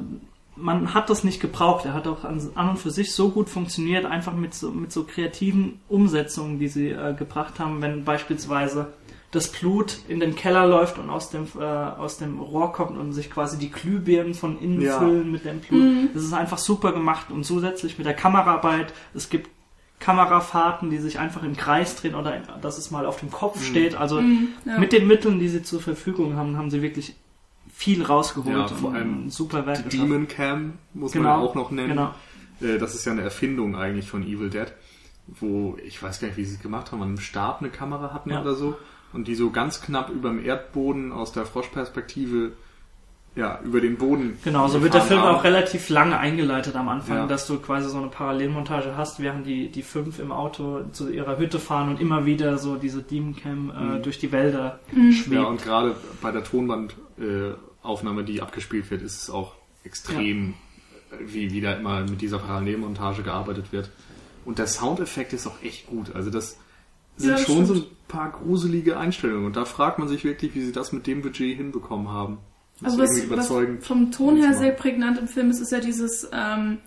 [0.55, 1.85] man hat das nicht gebraucht.
[1.85, 4.91] Er hat auch an, an und für sich so gut funktioniert, einfach mit so, mit
[4.91, 8.93] so kreativen Umsetzungen, die sie äh, gebracht haben, wenn beispielsweise
[9.31, 13.13] das Blut in den Keller läuft und aus dem, äh, aus dem Rohr kommt und
[13.13, 14.99] sich quasi die Glühbirnen von innen Ja.
[14.99, 16.13] füllen mit dem Blut.
[16.13, 18.93] Das ist einfach super gemacht und zusätzlich mit der Kameraarbeit.
[19.13, 19.49] Es gibt
[20.01, 23.95] Kamerafahrten, die sich einfach im Kreis drehen oder dass es mal auf dem Kopf steht.
[23.95, 24.77] Also Mhm, ja.
[24.77, 27.15] mit den Mitteln, die sie zur Verfügung haben, haben sie wirklich
[27.73, 29.97] viel rausgeholt Ja, und vor allem ein super Werk Die.
[29.99, 31.89] Demon Cam muss man Genau, auch noch nennen.
[31.89, 32.13] genau.
[32.59, 34.67] Äh, Das ist ja eine Erfindung eigentlich von Evil Dead,
[35.27, 38.13] wo ich weiß gar nicht, wie sie es gemacht haben, an einem Stab eine Kamera
[38.13, 38.41] hatten Ja.
[38.41, 38.75] oder so
[39.13, 42.51] und die so ganz knapp über dem Erdboden aus der Froschperspektive
[43.35, 44.37] ja, über den Boden.
[44.43, 45.35] Genau, so wird der Film haben.
[45.35, 47.27] auch relativ lange eingeleitet am Anfang, Ja.
[47.27, 51.37] dass du quasi so eine Parallelmontage hast, während die, die fünf im Auto zu ihrer
[51.37, 54.03] Hütte fahren und immer wieder so diese Demoncam äh, Mhm.
[54.03, 55.11] durch die Wälder Mhm.
[55.13, 55.35] schwebt.
[55.41, 60.53] Ja, und gerade bei der Tonbandaufnahme, äh, die abgespielt wird, ist es auch extrem,
[61.11, 63.89] äh, wie wieder immer mit dieser Parallelmontage gearbeitet wird.
[64.43, 66.15] Und der Soundeffekt ist auch echt gut.
[66.15, 66.57] Also das
[67.17, 67.91] sind Ja, das schon so stimmt.
[67.91, 69.45] ein paar gruselige Einstellungen.
[69.45, 72.39] Und da fragt man sich wirklich, wie sie das mit dem Budget hinbekommen haben.
[72.81, 73.83] Das Also was, irgendwie was überzeugend.
[73.83, 76.79] vom Ton her sehr prägnant im Film ist, ist ja dieses, ähm,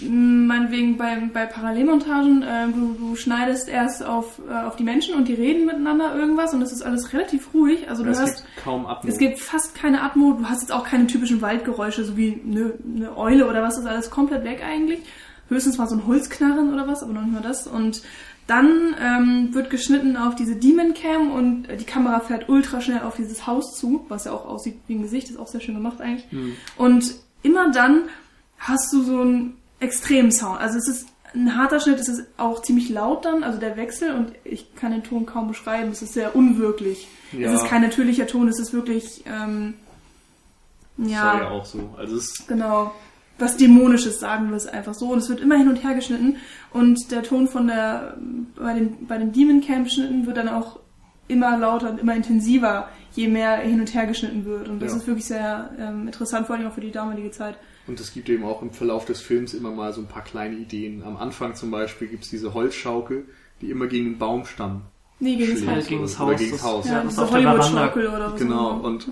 [0.00, 5.28] meinetwegen bei, bei Parallelmontagen, äh, du, du schneidest erst auf, äh, auf die Menschen und
[5.28, 7.88] die reden miteinander irgendwas und es ist alles relativ ruhig.
[7.88, 9.10] Also du es hast, gibt kaum Atmo.
[9.10, 12.74] es gibt fast keine Atmo, du hast jetzt auch keine typischen Waldgeräusche, so wie eine,
[12.96, 15.00] eine Eule oder was, das ist alles komplett weg eigentlich.
[15.48, 17.66] Höchstens mal so ein Holzknarren oder was, aber noch nicht mal das.
[17.66, 18.02] Und
[18.46, 23.00] dann ähm, wird geschnitten auf diese Demon Cam und äh, die Kamera fährt ultra schnell
[23.00, 25.74] auf dieses Haus zu, was ja auch aussieht wie ein Gesicht, ist auch sehr schön
[25.74, 26.30] gemacht eigentlich.
[26.32, 26.56] Mhm.
[26.76, 28.02] Und immer dann
[28.58, 30.60] hast du so einen extremen Sound.
[30.60, 34.14] Also es ist ein harter Schnitt ist es auch ziemlich laut dann, also der Wechsel
[34.14, 35.90] und ich kann den Ton kaum beschreiben.
[35.90, 37.08] Es ist sehr unwirklich.
[37.32, 37.50] Ja.
[37.50, 39.74] Es ist kein natürlicher Ton, es ist wirklich ähm,
[40.98, 41.94] Das ja, war ja auch so.
[41.96, 42.92] Also es genau
[43.42, 46.36] was dämonisches sagen wir es einfach so und es wird immer hin und her geschnitten
[46.72, 48.16] und der Ton von der
[48.56, 50.78] bei den bei den Demon Camp Schnitten wird dann auch
[51.28, 54.98] immer lauter und immer intensiver, je mehr hin und her geschnitten wird und das Ja.
[54.98, 57.56] ist wirklich sehr ähm, interessant, vor allem auch für die damalige Zeit.
[57.86, 60.54] Und es gibt eben auch im Verlauf des Films immer mal so ein paar kleine
[60.56, 61.02] Ideen.
[61.04, 63.24] Am Anfang zum Beispiel gibt es diese Holzschaukel,
[63.60, 64.82] die immer gegen den Baumstamm
[65.20, 65.76] Nee, gegen das schlägt.
[65.76, 65.86] Haus.
[65.88, 66.86] gegen das Oder Haus, gegen das- Haus.
[66.86, 67.38] Ja, Ja, das diese auf der.
[67.50, 69.08] Hollywood-Schaukel oder was Genau, und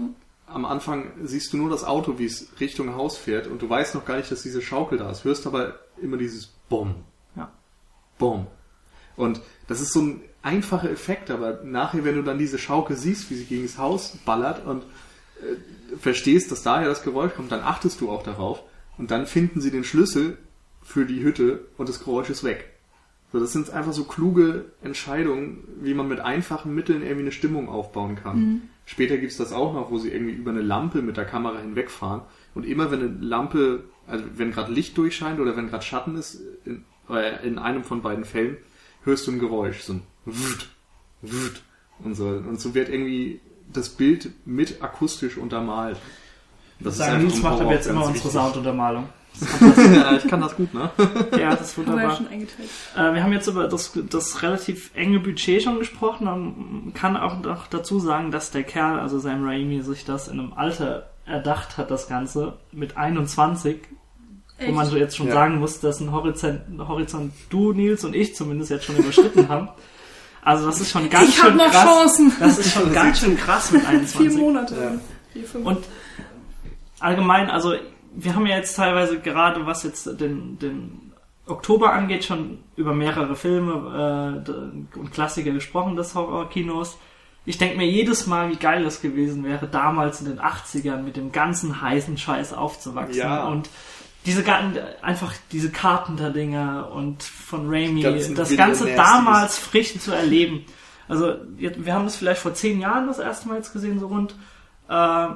[0.52, 3.94] am Anfang siehst du nur das Auto, wie es Richtung Haus fährt und du weißt
[3.94, 5.24] noch gar nicht, dass diese Schaukel da ist.
[5.24, 6.96] Hörst aber immer dieses Bumm,
[7.36, 7.50] Ja.
[8.18, 8.46] Bumm.
[9.16, 13.30] Und das ist so ein einfacher Effekt, aber nachher, wenn du dann diese Schaukel siehst,
[13.30, 17.60] wie sie gegen das Haus ballert und äh, verstehst, dass daher das Geräusch kommt, dann
[17.60, 18.62] achtest du auch darauf
[18.98, 20.38] und dann finden sie den Schlüssel
[20.82, 22.70] für die Hütte und das Geräusch ist weg.
[23.32, 27.68] So, das sind einfach so kluge Entscheidungen, wie man mit einfachen Mitteln irgendwie eine Stimmung
[27.68, 28.62] aufbauen kann.
[28.90, 32.22] Später gibt's das auch noch, wo sie irgendwie über eine Lampe mit der Kamera hinwegfahren
[32.56, 36.40] und immer wenn eine Lampe, also wenn gerade Licht durchscheint oder wenn gerade Schatten ist,
[36.64, 38.56] in, äh, in einem von beiden Fällen,
[39.04, 40.70] hörst du ein Geräusch, so ein Wut,
[41.22, 41.62] Wut
[42.00, 42.26] und so.
[42.26, 43.38] Und so wird irgendwie
[43.72, 45.96] das Bild mit akustisch untermalt.
[46.80, 48.28] Das Sagen, Nils macht aber jetzt immer unsere.
[48.28, 49.08] Sounduntermalung.
[49.94, 50.90] Ja, ich kann das gut, ne?
[51.38, 52.16] Ja, das ist Haben wir wunderbar.
[52.16, 52.68] schon eingeteilt.
[52.96, 56.24] Äh, wir haben jetzt über das, das relativ enge Budget schon gesprochen.
[56.24, 60.38] Man kann auch noch dazu sagen, dass der Kerl, also Sam Raimi, sich das in
[60.40, 63.78] einem Alter erdacht hat, das Ganze, mit 21,
[64.58, 64.90] wo man Echt?
[64.92, 65.34] so jetzt schon Ja.
[65.34, 69.48] sagen muss, dass ein Horizont, ein Horizont du, Nils und ich zumindest jetzt schon überschritten
[69.48, 69.68] haben.
[70.42, 71.84] Also das ist schon ganz Ich hab schön noch krass.
[71.84, 72.32] Chancen.
[72.40, 74.16] Das ist schon ganz schön krass mit 21.
[74.32, 74.74] Vier Monate.
[74.74, 74.90] Ja.
[75.32, 75.66] Vier, fünf.
[75.66, 75.78] Und
[76.98, 77.74] allgemein, also
[78.14, 81.12] wir haben ja jetzt teilweise gerade, was jetzt den, den
[81.46, 86.98] Oktober angeht, schon über mehrere Filme äh, und Klassiker gesprochen des Horrorkinos.
[87.44, 91.16] Ich denke mir jedes Mal, wie geil das gewesen wäre, damals in den 80ern mit
[91.16, 93.16] dem ganzen heißen Scheiß aufzuwachsen.
[93.16, 93.44] Ja.
[93.44, 93.70] Und
[94.26, 98.02] diese ganzen, einfach diese Carpenter-Dinger und von Raimi,
[98.34, 100.66] das Ganze damals frisch zu erleben.
[101.08, 104.34] Also, wir haben das vielleicht vor zehn Jahren das erste Mal jetzt gesehen, so rund.
[104.88, 105.28] Äh,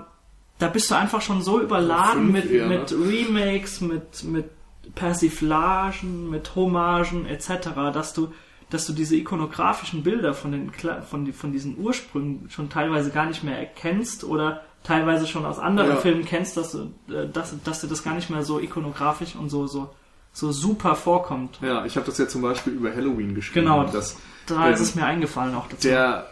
[0.64, 4.46] da bist du einfach schon so überladen mit, eher, mit Remakes, mit, mit
[4.94, 8.32] Persiflagen, mit Hommagen etc., dass du,
[8.70, 10.70] dass du diese ikonografischen Bilder von, den,
[11.08, 15.90] von, von diesen Ursprüngen schon teilweise gar nicht mehr erkennst oder teilweise schon aus anderen
[15.90, 15.96] Ja.
[15.96, 19.48] Filmen kennst, dass, du, äh, dass, dass dir das gar nicht mehr so ikonografisch und
[19.48, 19.90] so, so,
[20.32, 21.58] so super vorkommt.
[21.62, 23.66] Ja, ich habe das ja zum Beispiel über Halloween geschrieben.
[23.66, 23.84] Genau.
[23.84, 25.88] Dass Da ist Ähm, es mir eingefallen auch dazu.
[25.88, 26.26] der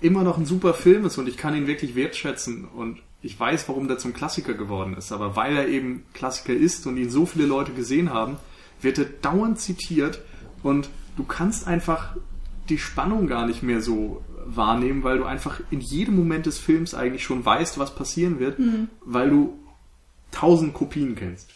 [0.00, 3.68] immer noch ein super Film ist und ich kann ihn wirklich wertschätzen und ich weiß,
[3.68, 5.12] warum der zum Klassiker geworden ist.
[5.12, 8.36] Aber weil er eben Klassiker ist und ihn so viele Leute gesehen haben,
[8.80, 10.20] wird er dauernd zitiert
[10.62, 12.16] und du kannst einfach
[12.68, 16.94] die Spannung gar nicht mehr so wahrnehmen, weil du einfach in jedem Moment des Films
[16.94, 18.58] eigentlich schon weißt, was passieren wird,
[19.04, 19.58] weil du
[20.32, 21.50] tausend Kopien kennst.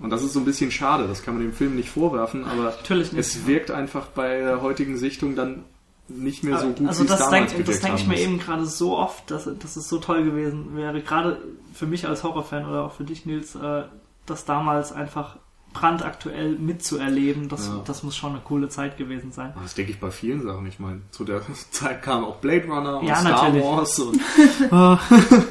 [0.00, 2.64] Und das ist so ein bisschen schade, das kann man dem Film nicht vorwerfen, aber
[2.64, 3.20] Natürlich nicht.
[3.20, 5.64] es wirkt einfach bei der heutigen Sichtung dann
[6.08, 8.66] nicht mehr so gut, also wie es das damals denke denk ich mir eben gerade
[8.66, 11.40] so oft, dass, dass es so toll gewesen wäre, gerade
[11.72, 13.84] für mich als Horrorfan oder auch für dich, Nils, äh,
[14.26, 15.36] das damals einfach
[15.72, 17.82] brandaktuell mitzuerleben, das, Ja.
[17.84, 19.54] das muss schon eine coole Zeit gewesen sein.
[19.60, 20.64] Das denke ich bei vielen Sachen.
[20.66, 21.40] Ich meine, zu der
[21.72, 23.64] Zeit kam auch Blade Runner und Ja, Star natürlich.
[23.64, 24.20] Wars und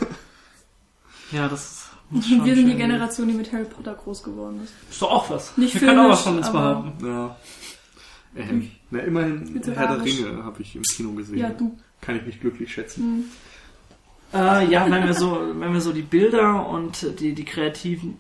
[1.31, 4.73] Ja, das muss schon Wir sind die Generation, die mit Harry Potter groß geworden ist.
[4.91, 5.57] Ist doch auch was.
[5.57, 7.05] Nicht Wir können auch was von uns behaupten.
[7.05, 7.35] ja.
[8.36, 9.62] Ähm, na, immerhin.
[9.76, 11.38] Herr der Ringe habe ich im Kino gesehen.
[11.38, 11.78] Ja, du.
[12.02, 13.30] Kann ich mich glücklich schätzen.
[14.34, 18.17] Äh, ja, wenn wir so, wenn wir so die Bilder und die, die kreativen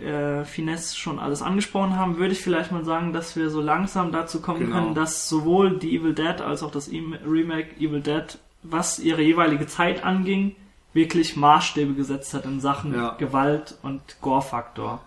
[0.00, 4.12] äh, Finesse schon alles angesprochen haben, würde ich vielleicht mal sagen, dass wir so langsam
[4.12, 4.76] dazu kommen Genau.
[4.76, 9.22] können, dass sowohl die Evil Dead als auch das E- Remake Evil Dead, was ihre
[9.22, 10.54] jeweilige Zeit anging,
[10.92, 13.16] wirklich Maßstäbe gesetzt hat in Sachen Ja.
[13.18, 15.02] Gewalt und Gore-Faktor.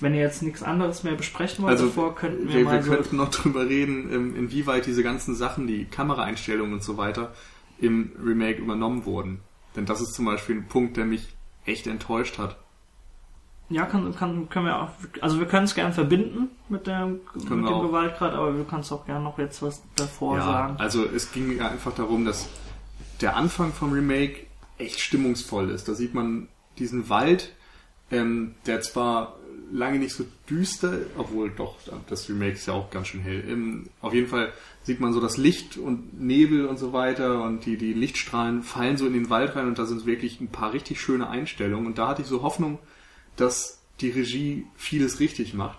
[0.00, 2.82] Wenn ihr jetzt nichts anderes mehr besprechen wollt Also, davor, könnten wir, Wir, wir mal
[2.82, 2.92] so...
[2.92, 7.32] könnten noch drüber reden, inwieweit diese ganzen Sachen, die Kameraeinstellungen und so weiter,
[7.78, 9.40] im Remake übernommen wurden.
[9.74, 12.56] Denn das ist zum Beispiel ein Punkt, der mich echt enttäuscht hat.
[13.68, 17.22] Ja, kann, kann, können wir auch, also wir können es gern verbinden mit, der, mit
[17.34, 17.82] wir dem auch.
[17.82, 20.76] Gewaltgrad, aber wir können es auch gern noch jetzt was davor ja, sagen.
[20.78, 22.48] also es ging mir einfach darum, dass
[23.20, 24.46] der Anfang vom Remake
[24.78, 25.88] echt stimmungsvoll ist.
[25.88, 27.54] Da sieht man diesen Wald,
[28.12, 29.34] ähm, der zwar
[29.72, 31.76] lange nicht so düster, obwohl doch,
[32.08, 33.44] das Remake ist ja auch ganz schön hell.
[33.48, 34.52] Ähm, auf jeden Fall
[34.82, 38.96] sieht man so das Licht und Nebel und so weiter und die, die Lichtstrahlen fallen
[38.96, 41.98] so in den Wald rein und da sind wirklich ein paar richtig schöne Einstellungen und
[41.98, 42.78] da hatte ich so Hoffnung,
[43.36, 45.78] dass die Regie vieles richtig macht.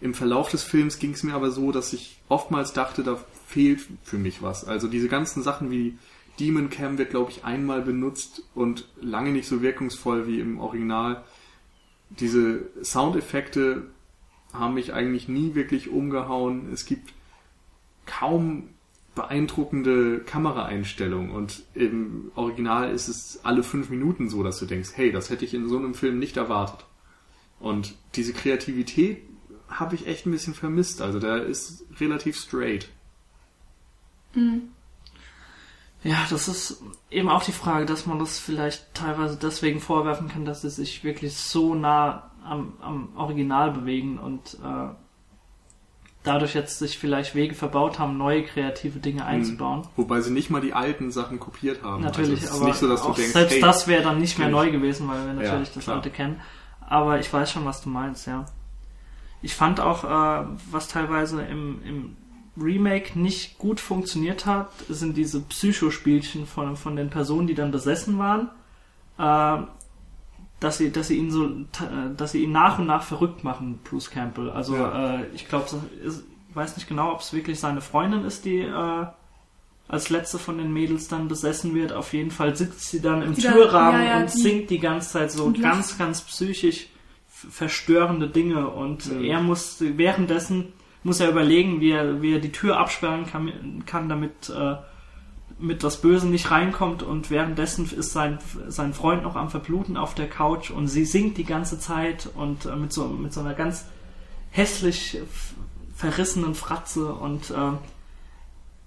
[0.00, 3.80] im Verlauf des Films ging es mir aber so, dass ich oftmals dachte, da fehlt
[4.02, 4.64] für mich was.
[4.64, 5.98] Also diese ganzen Sachen wie
[6.38, 11.24] Demon Cam wird, glaube ich, einmal benutzt und lange nicht so wirkungsvoll wie im Original.
[12.10, 13.88] Diese Soundeffekte
[14.52, 16.72] haben mich eigentlich nie wirklich umgehauen.
[16.72, 17.12] Es gibt
[18.06, 18.70] kaum
[19.14, 25.10] beeindruckende Kameraeinstellungen und im Original ist es alle fünf Minuten so, dass du denkst, hey,
[25.10, 26.84] das hätte ich in so einem Film nicht erwartet.
[27.58, 29.22] Und diese Kreativität
[29.68, 31.00] habe ich echt ein bisschen vermisst.
[31.00, 32.90] Also der ist relativ straight.
[34.34, 34.68] Mhm.
[36.06, 40.44] Ja, das ist eben auch die Frage, dass man das vielleicht teilweise deswegen vorwerfen kann,
[40.44, 44.94] dass sie sich wirklich so nah am, am Original bewegen und äh,
[46.22, 49.82] dadurch jetzt sich vielleicht Wege verbaut haben, neue kreative Dinge einzubauen.
[49.96, 52.04] Wobei sie nicht mal die alten Sachen kopiert haben.
[52.04, 54.48] Natürlich, also es ist aber so, auch denkst, selbst hey, das wäre dann nicht mehr
[54.48, 55.96] neu gewesen, weil wir natürlich Ja, das klar.
[55.96, 56.40] alte kennen.
[56.88, 58.46] Aber ich weiß schon, was du meinst, ja.
[59.42, 62.16] Ich fand auch, äh, was teilweise im, im
[62.56, 68.18] Remake nicht gut funktioniert hat, sind diese Psychospielchen von, von den Personen, die dann besessen
[68.18, 68.48] waren.
[69.18, 69.66] Äh,
[70.58, 71.50] dass sie, dass sie ihn so,
[72.16, 74.48] dass sie ihn nach und nach verrückt machen, Bruce Campbell.
[74.50, 75.16] Also Ja.
[75.20, 75.66] äh, ich glaube,
[76.02, 79.06] ich weiß nicht genau, ob es wirklich seine Freundin ist, die äh,
[79.88, 81.92] als letzte von den Mädels dann besessen wird.
[81.92, 84.70] Auf jeden Fall sitzt sie dann im Die dann- Türrahmen ja, ja, und die- singt
[84.70, 86.88] die ganze Zeit so ganz, ganz psychisch
[87.28, 88.68] verstörende Dinge.
[88.68, 90.72] Und er muss währenddessen
[91.06, 94.74] muss er überlegen, wie er, wie er die Tür absperren kann, kann damit äh,
[95.56, 97.04] mit das Böse nicht reinkommt.
[97.04, 101.38] Und währenddessen ist sein, sein Freund noch am Verbluten auf der Couch und sie singt
[101.38, 103.86] die ganze Zeit und äh, mit so, mit so einer ganz
[104.50, 105.20] hässlich
[105.94, 107.12] verrissenen Fratze.
[107.12, 107.54] Und äh,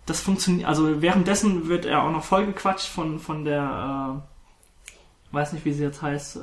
[0.06, 4.20] das funktioniert, also währenddessen wird er auch noch vollgequatscht von, von der,
[5.32, 6.40] äh, weiß nicht wie sie jetzt heißt, äh,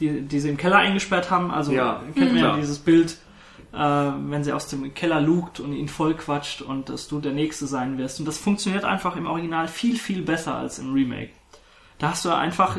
[0.00, 3.18] die, die sie im Keller eingesperrt haben, also Ja, kennt man ja dieses Bild,
[3.72, 7.66] äh, wenn sie aus dem Keller lugt und ihn vollquatscht und dass du der Nächste
[7.66, 8.18] sein wirst.
[8.20, 11.30] Und das funktioniert einfach im Original viel, viel besser als im Remake.
[11.98, 12.78] Da hast du einfach,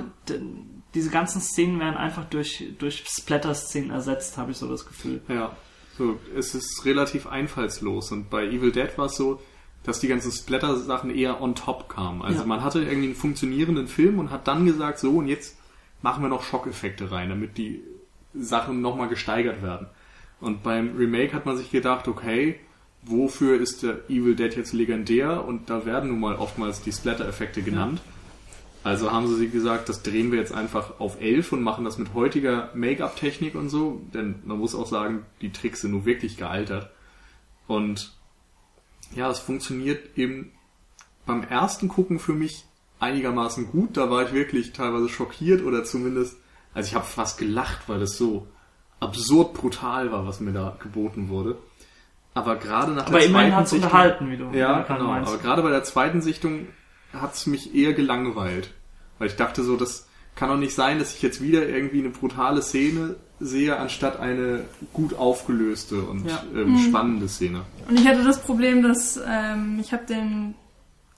[0.93, 5.21] diese ganzen Szenen werden einfach durch, durch Splatter-Szenen ersetzt, habe ich so das Gefühl.
[5.27, 5.55] Ja,
[5.97, 9.41] so, es ist relativ einfallslos und bei Evil Dead war es so,
[9.83, 12.21] dass die ganzen Splatter-Sachen eher on top kamen.
[12.21, 12.45] Also Ja.
[12.45, 15.57] man hatte irgendwie einen funktionierenden Film und hat dann gesagt, so und jetzt
[16.01, 17.81] machen wir noch Schockeffekte rein, damit die
[18.35, 19.87] Sachen nochmal gesteigert werden.
[20.39, 22.59] Und beim Remake hat man sich gedacht, okay,
[23.03, 25.45] wofür ist der Evil Dead jetzt legendär?
[25.45, 28.01] Und da werden nun mal oftmals die Splatter-Effekte genannt.
[28.83, 31.97] Also haben sie sich gesagt, das drehen wir jetzt einfach auf 11 und machen das
[31.97, 34.01] mit heutiger Make-up-Technik und so.
[34.13, 36.89] Denn man muss auch sagen, die Tricks sind nun wirklich gealtert.
[37.67, 38.13] Und
[39.15, 40.51] ja, es funktioniert eben
[41.25, 42.65] beim ersten Gucken für mich
[42.99, 43.97] einigermaßen gut.
[43.97, 46.37] Da war ich wirklich teilweise schockiert oder zumindest,
[46.73, 48.47] also ich habe fast gelacht, weil es so
[48.99, 51.57] absurd brutal war, was mir da geboten wurde.
[52.33, 55.05] Aber gerade nach Aber der immerhin zweiten hat es Sichtung, unterhalten, wie du ja, genau.
[55.05, 55.31] meinst.
[55.31, 56.67] Aber gerade bei der zweiten Sichtung
[57.13, 58.73] hat es mich eher gelangweilt.
[59.17, 62.09] Weil ich dachte so, das kann doch nicht sein, dass ich jetzt wieder irgendwie eine
[62.09, 66.43] brutale Szene sehe, anstatt eine gut aufgelöste und Ja.
[66.55, 67.61] ähm, spannende Szene.
[67.89, 70.53] Und ich hatte das Problem, dass ähm, ich habe den,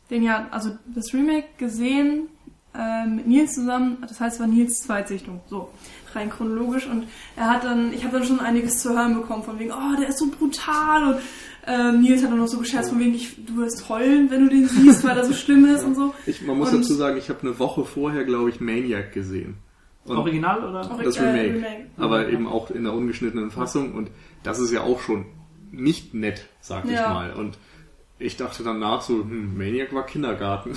[0.10, 2.28] den ja, also das Remake gesehen
[2.74, 3.98] äh, mit Nils zusammen.
[4.08, 5.70] Das heißt, es war Nils Zweitsichtung, so
[6.16, 6.86] rein chronologisch.
[6.88, 9.96] Und er hat dann, ich habe dann schon einiges zu hören bekommen von wegen, oh,
[10.00, 11.14] der ist so brutal.
[11.14, 11.20] Und
[11.68, 14.50] ähm, Nils hat dann noch so gescherzt von wegen, ich, du wirst heulen, wenn du
[14.50, 16.14] den siehst, weil er so schlimm ist und so.
[16.26, 19.56] Ich, man muss Und- dazu sagen, ich habe eine Woche vorher, glaube ich, Maniac gesehen.
[20.06, 20.90] Und Original oder?
[20.92, 21.54] Ori- das äh, Remake.
[21.56, 21.86] Remake.
[21.98, 22.30] Aber Ja.
[22.30, 23.94] eben auch in der ungeschnittenen Fassung.
[23.94, 24.10] Und
[24.44, 25.26] das ist ja auch schon
[25.72, 27.14] nicht nett, sag ich Ja.
[27.14, 27.34] mal.
[27.34, 27.58] Und
[28.18, 30.72] ich dachte danach so, hm, Maniac war Kindergarten.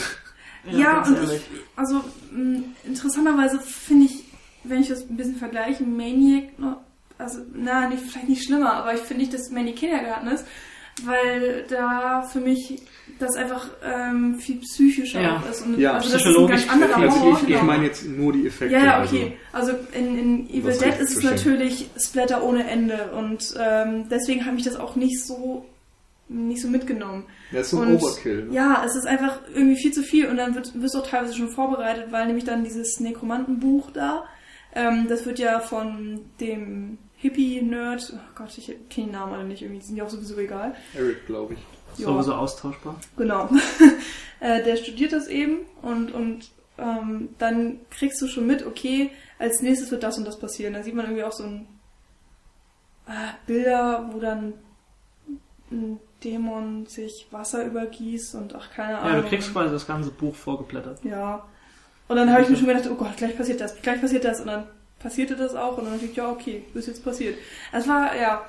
[0.70, 1.42] Ja, ganz und ich,
[1.74, 1.96] also
[2.32, 4.21] mh, interessanterweise finde ich,
[4.64, 6.78] wenn ich das ein bisschen vergleiche, Maniac, noch-
[7.18, 10.44] also na, nicht, vielleicht nicht schlimmer, aber ich finde nicht, dass Maniac Kindergarten ist,
[11.04, 12.82] weil da für mich
[13.18, 15.42] das einfach ähm, viel psychischer Ja.
[15.50, 15.62] ist.
[15.64, 17.40] Und Ja, also das ist ein psychologisch ganz anderer Horror.
[17.46, 18.74] ich, meine jetzt nur die Effekte.
[18.74, 19.36] Ja, ja, also- okay.
[19.52, 24.56] Also in, in Evil Dead ist es natürlich Splatter ohne Ende und ähm, deswegen habe
[24.58, 25.66] ich das auch nicht so
[26.28, 27.24] nicht so mitgenommen.
[27.52, 28.44] Das ist so ein Und- Overkill.
[28.46, 28.54] Ne?
[28.54, 31.34] Ja, es ist einfach irgendwie viel zu viel und dann wird, wirst du auch teilweise
[31.36, 34.24] schon vorbereitet, weil nämlich dann dieses Nekromantenbuch da,
[34.74, 39.62] ähm, das wird ja von dem Hippie-Nerd, oh Gott, ich kenne den Namen alle nicht,
[39.62, 40.74] irgendwie die sind ja auch sowieso egal.
[40.94, 41.60] Eric, glaube ich.
[41.98, 42.06] Ja.
[42.06, 42.96] Sowieso austauschbar.
[43.16, 43.48] Genau.
[44.40, 49.60] äh, der studiert das eben und, und ähm, dann kriegst du schon mit, okay, als
[49.60, 50.74] nächstes wird das und das passieren.
[50.74, 51.66] Da sieht man irgendwie auch so ein
[53.06, 54.54] äh, Bilder, wo dann
[55.70, 59.16] ein Dämon sich Wasser übergießt und ach, keine Ahnung.
[59.16, 61.04] Ja, du kriegst quasi das ganze Buch vorgeblättert.
[61.04, 61.44] Ja.
[62.12, 64.40] Und dann habe ich mir schon gedacht, oh Gott, gleich passiert das, gleich passiert das.
[64.40, 64.64] Und dann
[64.98, 67.36] passierte das auch und dann dachte ich, ja, okay, ist jetzt passiert.
[67.72, 68.42] Es war, ja,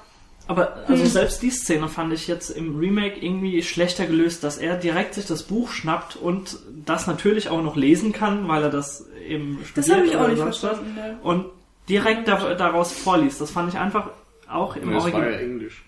[0.47, 4.75] Aber also selbst die Szene fand ich jetzt im Remake irgendwie schlechter gelöst, dass er
[4.75, 9.07] direkt sich das Buch schnappt und das natürlich auch noch lesen kann, weil er das
[9.25, 10.93] eben Das studiert habe ich auch nicht verstanden.
[10.93, 11.17] Ne?
[11.23, 11.45] Und
[11.87, 13.39] direkt da, daraus vorliest.
[13.39, 14.09] Das fand ich einfach
[14.49, 15.41] auch im Nee, das war ja Original.
[15.41, 15.83] Englisch.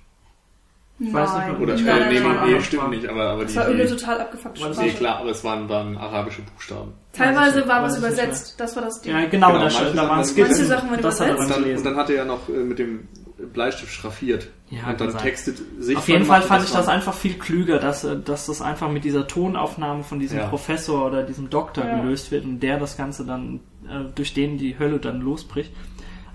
[0.97, 1.51] Ich weiß nicht, Nein.
[1.55, 3.51] ob- Oder, nein, äh, nein, nee, nein, nee, nein, nee, stimmt nicht, aber, aber Das
[3.51, 4.97] die, war die, irgendeine total abgefuckte War das Nee, Sprache.
[4.99, 6.93] klar, aber es waren dann arabische Buchstaben.
[7.11, 8.55] Teilweise war was übersetzt.
[8.59, 9.11] Das war das Ding.
[9.13, 10.47] Ja, genau, Genau, da, manche da waren waren- Skizzen.
[10.51, 11.43] Manche Sachen waren das hat er übersetzt.
[11.43, 11.77] Und dann dann, gelesen.
[11.87, 13.07] und dann hat er ja noch äh, mit dem
[13.53, 14.47] Bleistift schraffiert.
[14.69, 15.21] Ja, und dann sein.
[15.21, 15.97] textet sich.
[15.97, 19.03] Auf jeden Fall fand ich das einfach viel klüger, dass, äh, dass das einfach mit
[19.03, 20.47] dieser Tonaufnahme von diesem Ja.
[20.47, 21.99] Professor oder diesem Doktor Ja.
[22.01, 25.73] gelöst wird und der das Ganze dann, äh, durch den die Hölle dann losbricht.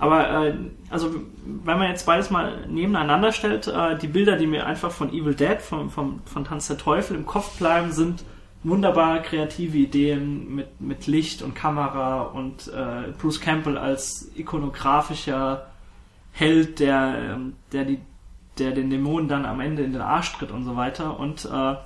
[0.01, 0.55] Aber, äh,
[0.89, 5.13] also, wenn man jetzt beides mal nebeneinander stellt, äh, die Bilder, die mir einfach von
[5.13, 8.25] Evil Dead, von, von, von Tanz der Teufel im Kopf bleiben, sind
[8.65, 15.67] wunderbar kreative Ideen mit, mit Licht und Kamera und äh, Bruce Campbell als ikonografischer
[16.33, 17.99] Held, der, ähm, der die
[18.59, 21.19] der den Dämonen dann am Ende in den Arsch tritt und so weiter.
[21.19, 21.77] Und äh,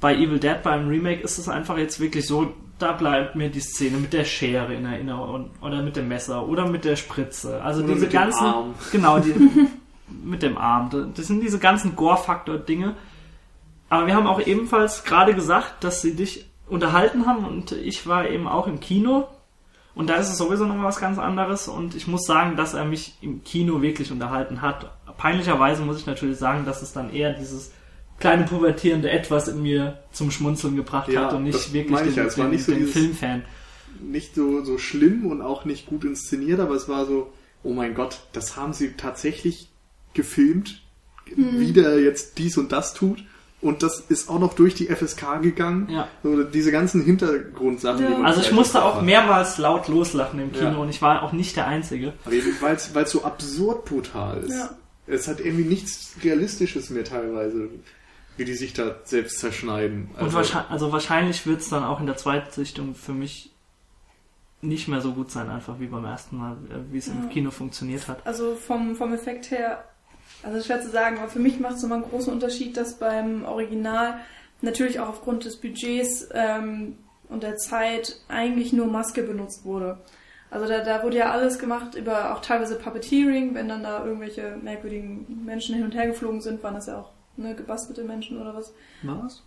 [0.00, 3.60] bei Evil Dead beim Remake ist es einfach jetzt wirklich so, da bleibt mir die
[3.60, 7.62] Szene mit der Schere in Erinnerung oder mit dem Messer oder mit der Spritze.
[7.62, 8.74] Also Oder diese mit dem ganzen, Arm.
[8.92, 9.34] genau, die,
[10.22, 11.12] mit dem Arm.
[11.14, 12.94] Das sind diese ganzen Gore-Faktor-Dinge.
[13.88, 18.28] Aber wir haben auch ebenfalls gerade gesagt, dass sie dich unterhalten haben und ich war
[18.28, 19.28] eben auch im Kino.
[19.94, 22.84] Und da ist es sowieso noch was ganz anderes und ich muss sagen, dass er
[22.84, 24.90] mich im Kino wirklich unterhalten hat.
[25.16, 27.72] Peinlicherweise muss ich natürlich sagen, dass es dann eher dieses
[28.18, 32.24] kleine pubertierende Etwas in mir zum Schmunzeln gebracht Ja, hat und nicht wirklich den, ja.
[32.24, 33.42] Es war den, nicht so den dieses- Filmfan.
[34.02, 37.94] Nicht so, so schlimm und auch nicht gut inszeniert, aber es war so, oh mein
[37.94, 39.70] Gott, das haben sie tatsächlich
[40.12, 40.82] gefilmt,
[41.34, 43.24] wie der jetzt dies und das tut.
[43.62, 45.88] Und das ist auch noch durch die FSK gegangen.
[45.90, 46.08] Ja.
[46.22, 48.02] So, diese ganzen Hintergrundsachen.
[48.02, 48.08] Ja.
[48.10, 49.04] die man Also ich musste auch hat.
[49.04, 50.76] mehrmals laut loslachen im Kino Ja.
[50.76, 52.12] und ich war auch nicht der Einzige.
[52.60, 54.50] Weil es so absurd brutal ist.
[54.52, 54.70] Ja.
[55.06, 57.70] Es hat irgendwie nichts Realistisches mehr teilweise,
[58.36, 60.10] wie die sich da selbst zerschneiden.
[60.18, 63.52] Und wahrscheinlich, also wahrscheinlich wird es dann auch in der zweiten Sichtung für mich
[64.62, 67.28] nicht mehr so gut sein, einfach wie beim ersten Mal, äh, wie es im Ja.
[67.28, 68.26] Kino funktioniert hat.
[68.26, 69.84] Also vom, vom Effekt her,
[70.42, 73.44] also schwer zu sagen, aber für mich macht es nochmal einen großen Unterschied, dass beim
[73.44, 74.18] Original
[74.62, 79.98] natürlich auch aufgrund des Budgets ähm, und der Zeit eigentlich nur Maske benutzt wurde.
[80.50, 84.56] Also da, da wurde ja alles gemacht über auch teilweise Puppeteering, wenn dann da irgendwelche
[84.62, 88.54] merkwürdigen Menschen hin und her geflogen sind, waren das ja auch ne, gebastelte Menschen oder
[88.54, 88.72] was.
[89.02, 89.42] Was?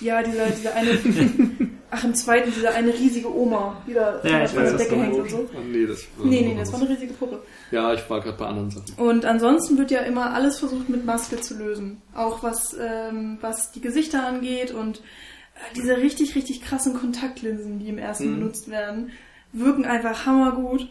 [0.00, 0.90] Ja, dieser, dieser eine,
[1.90, 4.96] ach im zweiten, dieser eine riesige Oma, die da Ja, ich von weiß, der Decke
[4.96, 5.48] hängt und so.
[5.64, 7.42] Nee, das Nee, nee, das war eine riesige Puppe.
[7.70, 8.94] Ja, ich war gerade bei anderen Sachen.
[8.96, 12.02] Und ansonsten wird ja immer alles versucht mit Maske zu lösen.
[12.14, 17.88] Auch was, ähm, was die Gesichter angeht und äh, diese richtig, richtig krassen Kontaktlinsen, die
[17.88, 18.40] im ersten Mhm.
[18.40, 19.10] benutzt werden,
[19.52, 20.88] wirken einfach hammergut.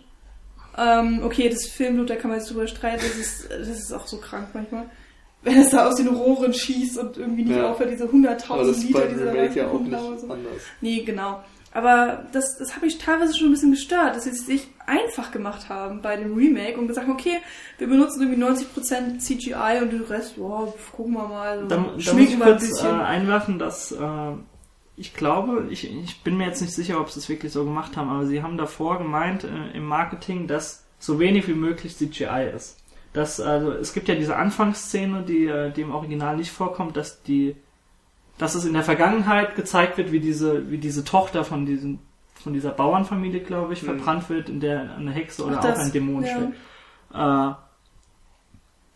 [0.75, 4.07] Ähm, okay, das Filmblut, da kann man jetzt drüber streiten, das ist, das ist auch
[4.07, 4.85] so krank manchmal.
[5.43, 7.69] Wenn es da aus den Rohren schießt und irgendwie nicht Ja.
[7.71, 9.93] aufhört, diese Aber 100.000 das ist Liter, beim die sie da Remake ja auch nicht
[9.95, 10.27] haben und so.
[10.31, 10.53] anders.
[10.81, 11.43] Nee, genau.
[11.75, 15.31] Aber das, das habe ich teilweise schon ein bisschen gestört, dass sie es sich einfach
[15.31, 17.39] gemacht haben bei dem Remake und gesagt haben, okay,
[17.79, 21.65] wir benutzen irgendwie 90% CGI und den Rest, wow, gucken wir mal.
[21.67, 22.99] Da, da muss ich wir ein kurz äh, bisschen.
[23.01, 23.97] einwerfen, dass äh,
[24.97, 27.97] ich glaube, ich, ich bin mir jetzt nicht sicher, ob sie es wirklich so gemacht
[27.97, 32.51] haben, aber sie haben davor gemeint äh, im Marketing, dass so wenig wie möglich CGI
[32.55, 32.77] ist.
[33.13, 37.21] Dass, also, es gibt ja diese Anfangsszene, die, äh, die im Original nicht vorkommt, dass
[37.23, 37.55] die,
[38.39, 41.99] dass es in der Vergangenheit gezeigt wird, wie diese, wie diese Tochter von diesem,
[42.43, 43.87] von dieser Bauernfamilie, glaube ich, Mhm.
[43.87, 46.29] verbrannt wird, in der eine Hexe oder Ach, auch das, ein Dämon ja.
[46.29, 46.53] steckt.
[47.13, 47.63] Äh,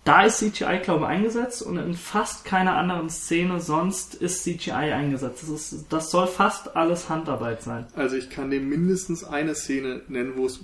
[0.04, 4.72] da ist CGI, glaube ich, eingesetzt und in fast keiner anderen Szene sonst ist CGI
[4.72, 5.44] eingesetzt.
[5.44, 7.88] Das, ist, das soll fast alles Handarbeit sein.
[7.94, 10.64] Also ich kann dir mindestens eine Szene nennen, wo es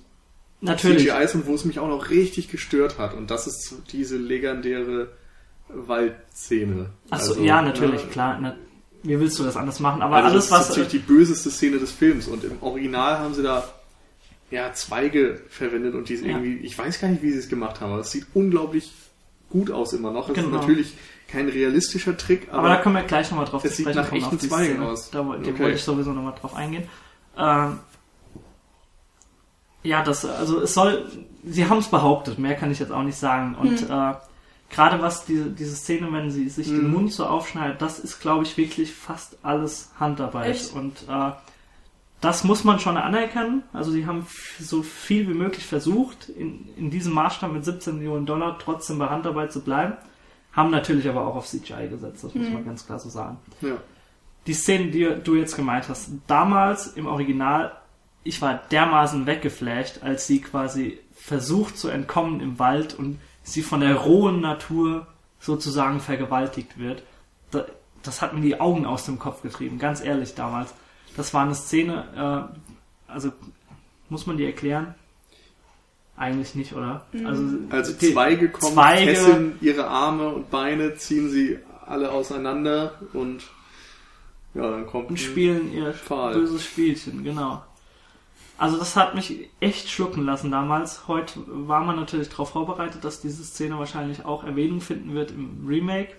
[0.63, 1.03] Natürlich.
[1.09, 3.13] CGI ist und wo es mich auch noch richtig gestört hat.
[3.13, 5.09] Und das ist diese legendäre
[5.69, 6.87] Waldszene.
[7.09, 8.37] Achso, Also, ja, natürlich, ne, klar.
[8.41, 8.55] Na,
[9.03, 10.01] wie willst du das anders machen?
[10.01, 10.61] Aber also alles, das was.
[10.63, 12.27] ist natürlich die böseste Szene des Films.
[12.27, 13.67] Und im Original haben sie da
[14.51, 16.27] ja, Zweige verwendet und die Ja.
[16.27, 18.91] irgendwie, ich weiß gar nicht, wie sie es gemacht haben, aber es sieht unglaublich
[19.49, 20.29] gut aus immer noch.
[20.29, 20.47] Es Genau.
[20.47, 20.93] ist natürlich
[21.27, 24.25] kein realistischer Trick, aber, aber da können wir gleich nochmal drauf Es sieht nach echten
[24.25, 25.09] auf die Zweigen aus.
[25.09, 25.57] Da, Okay.
[25.59, 26.83] wollte ich sowieso nochmal drauf eingehen.
[27.37, 27.79] Ähm,
[29.83, 31.05] ja, das, also es soll,
[31.43, 33.55] sie haben es behauptet, mehr kann ich jetzt auch nicht sagen.
[33.55, 34.13] Und äh,
[34.69, 36.93] gerade was diese, diese Szene, wenn sie sich den Mhm.
[36.93, 40.51] Mund so aufschneidet, das ist, glaube ich, wirklich fast alles Handarbeit.
[40.51, 40.73] Echt?
[40.73, 41.31] Und äh,
[42.21, 43.63] das muss man schon anerkennen.
[43.73, 44.25] Also sie haben
[44.59, 49.07] so viel wie möglich versucht, in, in diesem Maßstab mit 17 Millionen Dollar trotzdem bei
[49.09, 49.93] Handarbeit zu bleiben.
[50.53, 52.53] Haben natürlich aber auch auf CGI gesetzt, das muss Mhm.
[52.53, 53.37] man ganz klar so sagen.
[53.61, 53.75] ja.
[54.45, 57.71] Die Szene, die du jetzt gemeint hast, damals im Original,
[58.23, 63.81] ich war dermaßen weggeflasht, als sie quasi versucht zu entkommen im Wald und sie von
[63.81, 65.07] der rohen Natur
[65.39, 67.03] sozusagen vergewaltigt wird.
[67.51, 67.65] Da,
[68.01, 70.73] das hat mir die Augen aus dem Kopf getrieben, ganz ehrlich damals.
[71.17, 72.49] Das war eine Szene,
[73.09, 73.31] äh, also
[74.09, 74.95] muss man die erklären?
[76.15, 77.05] Eigentlich nicht, oder?
[77.25, 82.93] Also, also die Zweige kommen, Zweige- fesseln ihre Arme und Beine, ziehen sie alle auseinander
[83.13, 83.43] und
[84.53, 86.35] ja, dann kommt und ein- spielen ihr Pfahl.
[86.35, 87.63] böses Spielchen, genau.
[88.63, 91.09] Also das hat mich echt schlucken lassen damals.
[91.09, 95.65] Heute war man natürlich darauf vorbereitet, dass diese Szene wahrscheinlich auch Erwähnung finden wird im
[95.67, 96.13] Remake.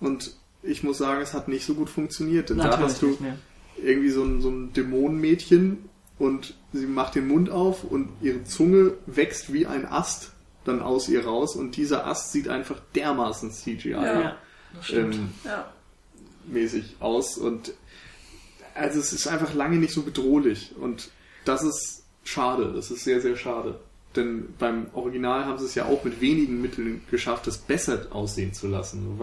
[0.00, 3.18] Und ich muss sagen, es hat nicht so gut funktioniert, denn da Natürlich hast du
[3.76, 8.94] irgendwie so ein, so ein Dämonenmädchen und sie macht den Mund auf und ihre Zunge
[9.04, 10.32] wächst wie ein Ast
[10.64, 14.20] dann aus ihr raus und dieser Ast sieht einfach dermaßen CGI Ja.
[14.20, 14.36] Ja,
[14.74, 15.16] das stimmt.
[15.16, 15.70] ähm, Ja.
[16.46, 17.74] mäßig aus und
[18.76, 21.10] also es ist einfach lange nicht so bedrohlich und
[21.44, 23.78] das ist schade, das ist sehr, sehr schade.
[24.14, 28.52] Denn beim Original haben sie es ja auch mit wenigen Mitteln geschafft, es besser aussehen
[28.54, 29.20] zu lassen.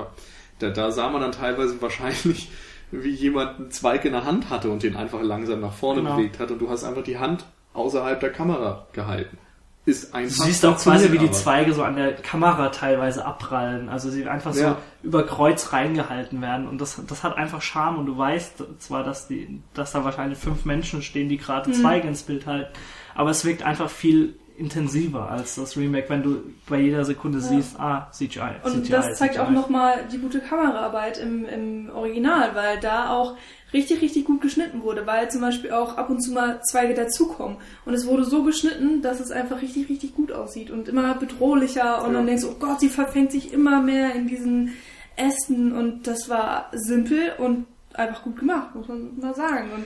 [0.60, 2.52] Da, da sah man dann teilweise wahrscheinlich,
[2.92, 6.16] wie jemand einen Zweig in der Hand hatte und den einfach langsam nach vorne Genau.
[6.16, 9.38] bewegt hat und du hast einfach die Hand außerhalb der Kamera gehalten.
[9.86, 11.34] Ist Du einfach siehst auch quasi, wie die aber.
[11.34, 13.90] Zweige so an der Kamera teilweise abprallen.
[13.90, 14.78] Also sie einfach so Ja.
[15.02, 16.68] über Kreuz reingehalten werden.
[16.70, 17.98] Und das, das hat einfach Charme.
[18.00, 22.08] Und du weißt zwar, dass, die, dass da wahrscheinlich fünf Menschen stehen, die gerade Zweige
[22.08, 22.72] ins Bild halten.
[23.14, 27.80] Aber es wirkt einfach viel intensiver als das Remake, wenn du bei jeder Sekunde siehst,
[27.80, 28.42] ah, CGI.
[28.64, 29.44] Und CGI, das zeigt CGI.
[29.44, 33.36] auch nochmal die gute Kameraarbeit im, im Original, weil da auch
[33.74, 37.58] richtig, richtig gut geschnitten wurde, weil zum Beispiel auch ab und zu mal Zweige dazukommen.
[37.86, 42.04] Und es wurde so geschnitten, dass es einfach richtig, richtig gut aussieht und immer bedrohlicher.
[42.04, 42.18] Und Ja.
[42.20, 44.74] dann denkst du, oh Gott, sie verfängt sich immer mehr in diesen
[45.16, 45.72] Ästen.
[45.72, 49.70] Und das war simpel und einfach gut gemacht, muss man mal sagen.
[49.76, 49.86] Und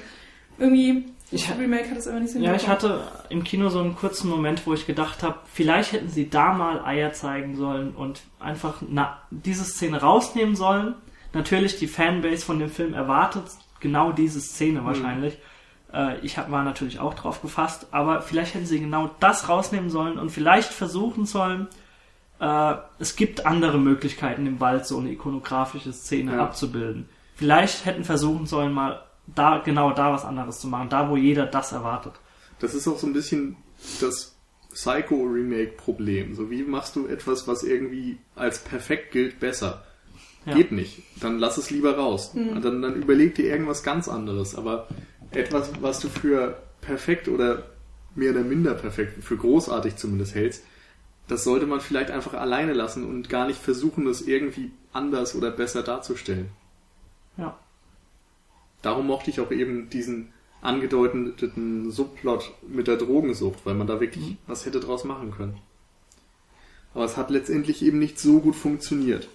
[0.59, 3.80] irgendwie, Ich- das Remake hat es aber nicht so Ja, ich hatte im Kino so
[3.80, 7.91] einen kurzen Moment, wo ich gedacht habe, vielleicht hätten sie da mal Eier zeigen sollen
[7.95, 10.95] und einfach na, diese Szene rausnehmen sollen.
[11.34, 13.43] Natürlich, die Fanbase von dem Film erwartet
[13.82, 15.38] genau diese Szene wahrscheinlich.
[15.93, 19.89] Äh, ich hab, war natürlich auch drauf gefasst, aber vielleicht hätten sie genau das rausnehmen
[19.89, 21.67] sollen und vielleicht versuchen sollen,
[22.39, 26.43] äh, es gibt andere Möglichkeiten im Wald so eine ikonografische Szene Ja.
[26.43, 27.09] abzubilden.
[27.36, 31.45] Vielleicht hätten versuchen sollen, mal da genau da was anderes zu machen, da wo jeder
[31.45, 32.13] das erwartet.
[32.59, 33.57] Das ist auch so ein bisschen
[34.01, 34.36] das
[34.73, 36.36] Psycho-Remake-Problem.
[36.36, 39.84] So, wie machst du etwas, was irgendwie als perfekt gilt, besser?
[40.45, 40.53] Ja.
[40.53, 41.03] Geht nicht.
[41.19, 42.32] Dann lass es lieber raus.
[42.34, 44.55] Und Dann, dann überleg dir irgendwas ganz anderes.
[44.55, 44.88] Aber
[45.32, 47.63] etwas, was du für perfekt oder
[48.15, 50.63] mehr oder minder perfekt, für großartig zumindest hältst,
[51.28, 55.51] das sollte man vielleicht einfach alleine lassen und gar nicht versuchen, das irgendwie anders oder
[55.51, 56.49] besser darzustellen.
[57.36, 57.57] Ja.
[58.88, 60.31] Darum mochte ich auch eben diesen
[60.61, 65.57] angedeuteten Subplot mit der Drogensucht, weil man da wirklich was hätte draus machen können.
[66.93, 69.27] Aber es hat letztendlich eben nicht so gut funktioniert.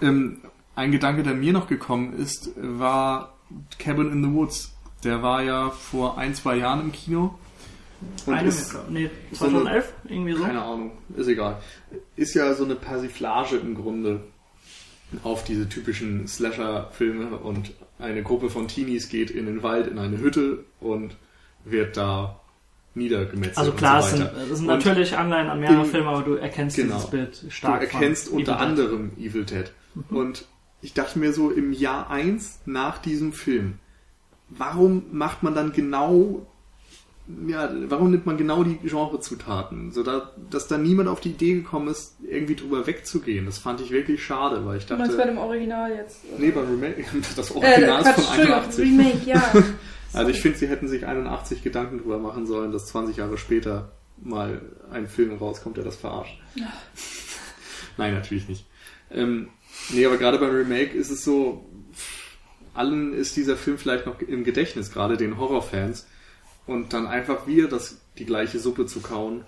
[0.00, 0.38] Ähm,
[0.76, 3.34] ein Gedanke, der mir noch gekommen ist, war
[3.80, 4.72] Cabin in the Woods.
[5.02, 7.34] Der war ja vor ein, zwei Jahren im Kino.
[8.26, 10.44] Und Eine, ist, nee, so eine- 2011, irgendwie so.
[10.44, 11.60] keine Ahnung, ist egal.
[12.14, 14.20] Ist ja so eine Persiflage im Grunde
[15.24, 20.18] auf diese typischen Slasher-Filme und eine Gruppe von Teenies geht in den Wald in eine
[20.18, 21.16] Hütte und
[21.64, 22.40] wird da
[22.94, 23.58] niedergemetzelt.
[23.58, 26.94] Also und klar, so es sind, natürlich Anleihen an mehrere Filme, aber du erkennst Genau.
[26.96, 27.80] dieses Bild Du stark.
[27.82, 28.68] erkennst von unter Evil Dead.
[28.68, 29.72] anderem Evil Dead.
[30.10, 30.44] Und
[30.82, 33.74] ich dachte mir so, im Jahr 1 nach diesem Film,
[34.48, 36.46] warum macht man dann genau,
[37.46, 39.92] ja, warum nimmt man genau die Genrezutaten?
[39.92, 43.44] So da, dass da niemand auf die Idee gekommen ist, irgendwie drüber wegzugehen.
[43.44, 46.20] Das fand ich wirklich schade, weil ich Du meinst bei dachte, dem Original jetzt?
[46.30, 46.40] oder?
[46.40, 47.04] nee, beim Remake,
[47.36, 48.84] das äh, Original ist Quatsch, von Entschuldigung, 81.
[48.84, 49.52] Remake, ja.
[50.14, 53.92] Also ich finde, sie hätten sich 81 Gedanken drüber machen sollen, dass 20 Jahre später
[54.16, 56.40] mal ein Film rauskommt, der das verarscht.
[57.98, 58.64] Nein, natürlich nicht.
[59.10, 59.48] Ähm,
[59.90, 61.68] nee, aber gerade beim Remake ist es so,
[62.72, 66.06] allen ist dieser Film vielleicht noch im Gedächtnis, gerade den Horrorfans.
[66.68, 69.44] Und dann einfach wieder das, die gleiche Suppe zu kauen,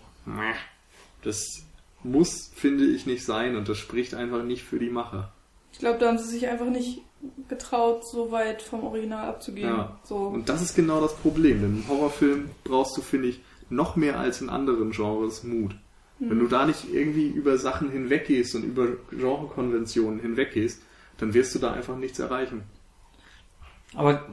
[1.23, 1.63] das
[2.03, 5.33] muss, finde ich, nicht sein und das spricht einfach nicht für die Macher.
[5.73, 7.03] Ich glaube, da haben sie sich einfach nicht
[7.49, 9.69] getraut, so weit vom Original abzugehen.
[9.69, 10.01] Ja.
[10.03, 10.17] So.
[10.17, 11.61] Und das ist genau das Problem.
[11.61, 15.77] Denn im Horrorfilm brauchst du, finde ich, noch mehr als in anderen Genres Mut.
[16.19, 20.83] Wenn du da nicht irgendwie über Sachen hinweggehst und über Genrekonventionen hinweggehst,
[21.17, 22.63] dann wirst du da einfach nichts erreichen.
[23.95, 24.27] Aber,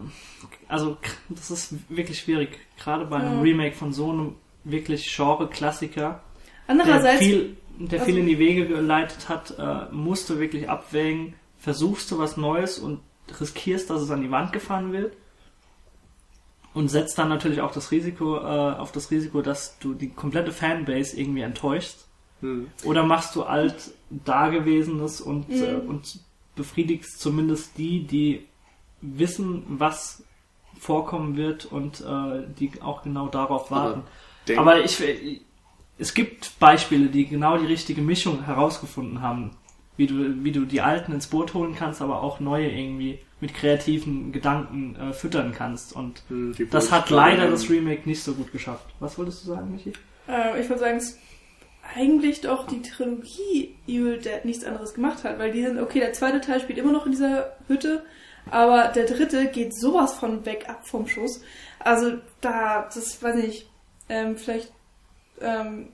[0.67, 0.97] also,
[1.29, 2.59] das ist wirklich schwierig.
[2.77, 3.41] Gerade bei einem Ja.
[3.41, 6.21] Remake von so einem wirklich Genre-Klassiker,
[6.67, 10.69] der Andererseits, viel, der viel also- in die Wege geleitet hat, äh, musst du wirklich
[10.69, 12.99] abwägen, versuchst du was Neues und
[13.39, 15.15] riskierst, dass es an die Wand gefahren wird.
[16.73, 18.41] Und setzt dann natürlich auch das Risiko, äh,
[18.77, 22.07] auf das Risiko, dass du die komplette Fanbase irgendwie enttäuschst.
[22.41, 22.67] Hm.
[22.83, 25.63] Oder machst du alt Dagewesenes und, Mhm.
[25.63, 26.19] äh, und
[26.55, 28.45] befriedigst zumindest die, die
[29.01, 30.23] wissen, was
[30.79, 34.03] vorkommen wird und äh, die auch genau darauf warten.
[34.47, 35.01] Denk- Aber ich,
[35.97, 39.51] es gibt Beispiele, die genau die richtige Mischung herausgefunden haben,
[39.97, 43.53] wie du, wie du die Alten ins Boot holen kannst, aber auch neue irgendwie mit
[43.55, 45.93] kreativen Gedanken äh, füttern kannst.
[45.95, 48.85] Und Hm, die das hat leider das Remake nicht so gut geschafft.
[48.99, 49.93] Was wolltest du sagen, Michi?
[50.27, 51.17] Äh, ich würde sagen, es
[51.95, 56.13] eigentlich doch die Trilogie Evil Dead nichts anderes gemacht hat, weil die sind, okay, der
[56.13, 58.03] zweite Teil spielt immer noch in dieser Hütte,
[58.51, 61.41] aber der dritte geht sowas von weg ab vom Schuss.
[61.79, 63.69] Also da, das weiß ich,
[64.09, 64.71] ähm, vielleicht,
[65.41, 65.89] ähm,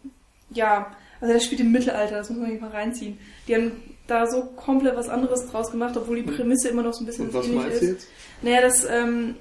[0.51, 0.91] ja,
[1.21, 3.17] also der spielt im Mittelalter, das muss man nicht mal reinziehen.
[3.47, 3.71] Die haben
[4.07, 7.27] da so komplett was anderes draus gemacht, obwohl die Prämisse immer noch so ein bisschen
[7.27, 7.89] Und was meinst ist.
[7.89, 8.07] jetzt?
[8.41, 9.35] Naja, das, ähm,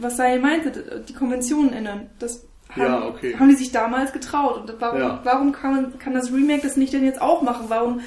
[0.00, 2.10] was Sai meinte, die Konventionen ändern.
[2.18, 3.36] Das haben, Ja, okay.
[3.38, 4.58] haben die sich damals getraut.
[4.70, 5.20] Und warum, Ja.
[5.24, 7.66] warum kann, man, kann das Remake das nicht denn jetzt auch machen?
[7.68, 8.00] Warum,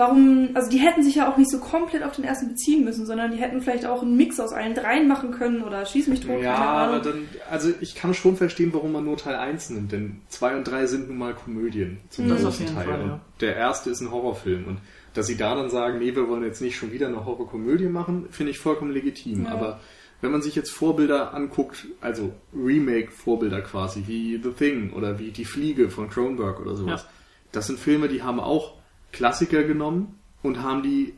[0.00, 3.06] warum, also die hätten sich ja auch nicht so komplett auf den ersten beziehen müssen,
[3.06, 6.20] sondern die hätten vielleicht auch einen Mix aus allen dreien machen können oder Schieß mich
[6.20, 9.92] tot, Ja, aber dann, also ich kann schon verstehen, warum man nur Teil 1 nimmt,
[9.92, 12.86] denn 2 und 3 sind nun mal Komödien zum Das großen Teil.
[12.86, 13.20] Fall, und ja.
[13.40, 14.78] der erste ist ein Horrorfilm und
[15.14, 18.26] dass sie da dann sagen, nee, wir wollen jetzt nicht schon wieder eine Horrorkomödie machen,
[18.30, 19.44] finde ich vollkommen legitim.
[19.44, 19.50] Ja.
[19.52, 19.80] Aber
[20.22, 25.44] wenn man sich jetzt Vorbilder anguckt, also Remake-Vorbilder quasi, wie The Thing oder wie Die
[25.44, 27.08] Fliege von Cronenberg oder sowas, Ja.
[27.52, 28.74] das sind Filme, die haben auch
[29.12, 31.14] Klassiker genommen und haben die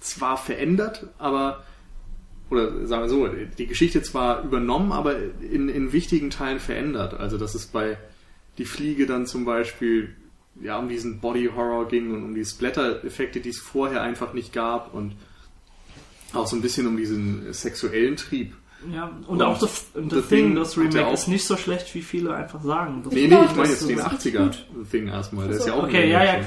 [0.00, 1.64] zwar verändert, aber
[2.50, 7.14] oder sagen wir so, die Geschichte zwar übernommen, aber in, in wichtigen Teilen verändert.
[7.14, 7.96] Also dass es bei
[8.58, 10.16] Die Fliege dann zum Beispiel
[10.60, 14.52] ja um diesen Body Horror ging und um die Splatter-Effekte, die es vorher einfach nicht
[14.52, 15.14] gab und
[16.32, 18.54] auch so ein bisschen um diesen sexuellen Trieb.
[18.94, 21.56] Ja, und, Und auch The, The, The Thing, Thing das Remake auch- ist nicht so
[21.58, 23.02] schlecht, wie viele einfach sagen.
[23.04, 24.66] Das Nee, Ich nee, ich meine das jetzt den ist richtig 80er gut.
[24.90, 25.48] Thing erstmal.
[25.48, 26.40] Der ist ja auch Okay, ein ja, ja,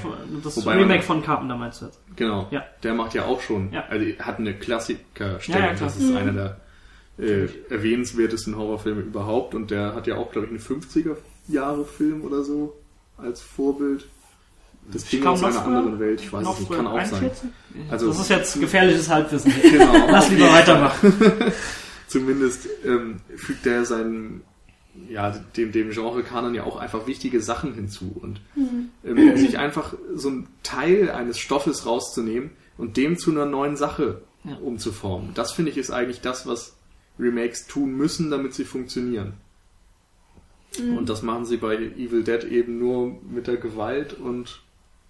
[0.44, 2.00] das Wobei man- Remake von Carpenter meinst du jetzt?
[2.16, 2.48] Genau.
[2.50, 2.64] Ja.
[2.82, 3.84] Der macht ja auch schon, Ja.
[3.90, 5.62] also hat eine Klassikerstellung.
[5.62, 6.18] Ja, ja, das ist Mhm.
[6.18, 6.58] einer der
[7.20, 11.16] äh, erwähnenswertesten Horrorfilme überhaupt und der hat ja auch, glaube ich, einen 50er
[11.48, 12.74] Jahre Film oder so
[13.20, 14.08] als Vorbild.
[14.92, 17.14] Das Ding aus einer anderen Welt, ich weiß es nicht, kann auch sein.
[17.30, 17.50] 41?
[17.92, 19.54] Also- das ist jetzt gefährliches Halbwissen.
[19.62, 19.94] Genau.
[20.10, 21.14] Lass lieber weitermachen.
[22.14, 24.44] Zumindest ähm, fügt er seinen,
[25.10, 28.16] ja, dem, dem Genre-Kanon ja auch einfach wichtige Sachen hinzu.
[28.22, 28.40] Und
[29.04, 34.22] ähm, sich einfach so ein Teil eines Stoffes rauszunehmen und dem zu einer neuen Sache
[34.44, 34.58] Ja.
[34.58, 35.32] umzuformen.
[35.34, 36.76] Das finde ich ist eigentlich das, was
[37.20, 39.34] Remakes tun müssen, damit sie funktionieren.
[40.98, 44.62] Und das machen sie bei Evil Dead eben nur mit der Gewalt und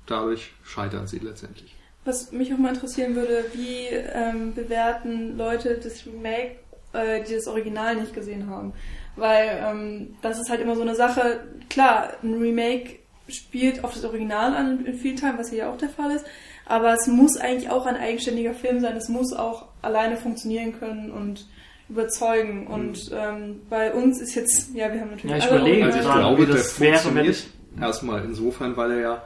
[0.05, 1.73] dadurch scheitern sie letztendlich.
[2.05, 6.57] Was mich auch mal interessieren würde, wie ähm, bewerten Leute das Remake,
[6.93, 8.73] äh, die das Original nicht gesehen haben?
[9.15, 14.03] Weil ähm, das ist halt immer so eine Sache, klar, ein Remake spielt auf das
[14.05, 16.25] Original an in, vielen Teilen, was hier ja auch der Fall ist,
[16.65, 21.11] aber es muss eigentlich auch ein eigenständiger Film sein, es muss auch alleine funktionieren können
[21.11, 21.47] und
[21.89, 22.67] überzeugen.
[22.67, 25.99] Und ähm, bei uns ist jetzt, ja, wir haben natürlich Ja, ich alle überlege Also
[25.99, 29.23] ich glaube, wie das wäre, funktioniert wenn erstmal insofern, weil er ja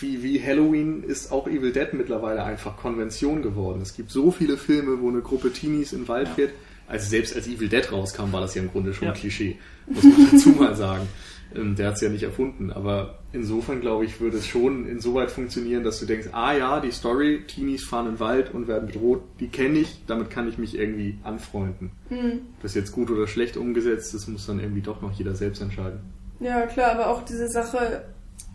[0.00, 3.80] wie, wie Halloween ist auch Evil Dead mittlerweile einfach Konvention geworden.
[3.82, 6.50] Es gibt so viele Filme, wo eine Gruppe Teenies in den Wald fährt.
[6.88, 9.12] Also selbst als Evil Dead rauskam, war das ja im Grunde schon Ja.
[9.12, 9.56] ein Klischee.
[9.86, 11.08] Muss man dazu mal sagen.
[11.54, 12.70] Ähm, Der hat es ja nicht erfunden.
[12.72, 16.90] Aber insofern, glaube ich, würde es schon insoweit funktionieren, dass du denkst, ah ja, die
[16.92, 20.58] Story, Teenies fahren in den Wald und werden bedroht, die kenne ich, damit kann ich
[20.58, 21.90] mich irgendwie anfreunden.
[22.10, 22.40] Mhm.
[22.56, 25.60] Ob das jetzt gut oder schlecht umgesetzt ist, muss dann irgendwie doch noch jeder selbst
[25.62, 26.00] entscheiden.
[26.40, 28.04] Ja, klar, aber auch diese Sache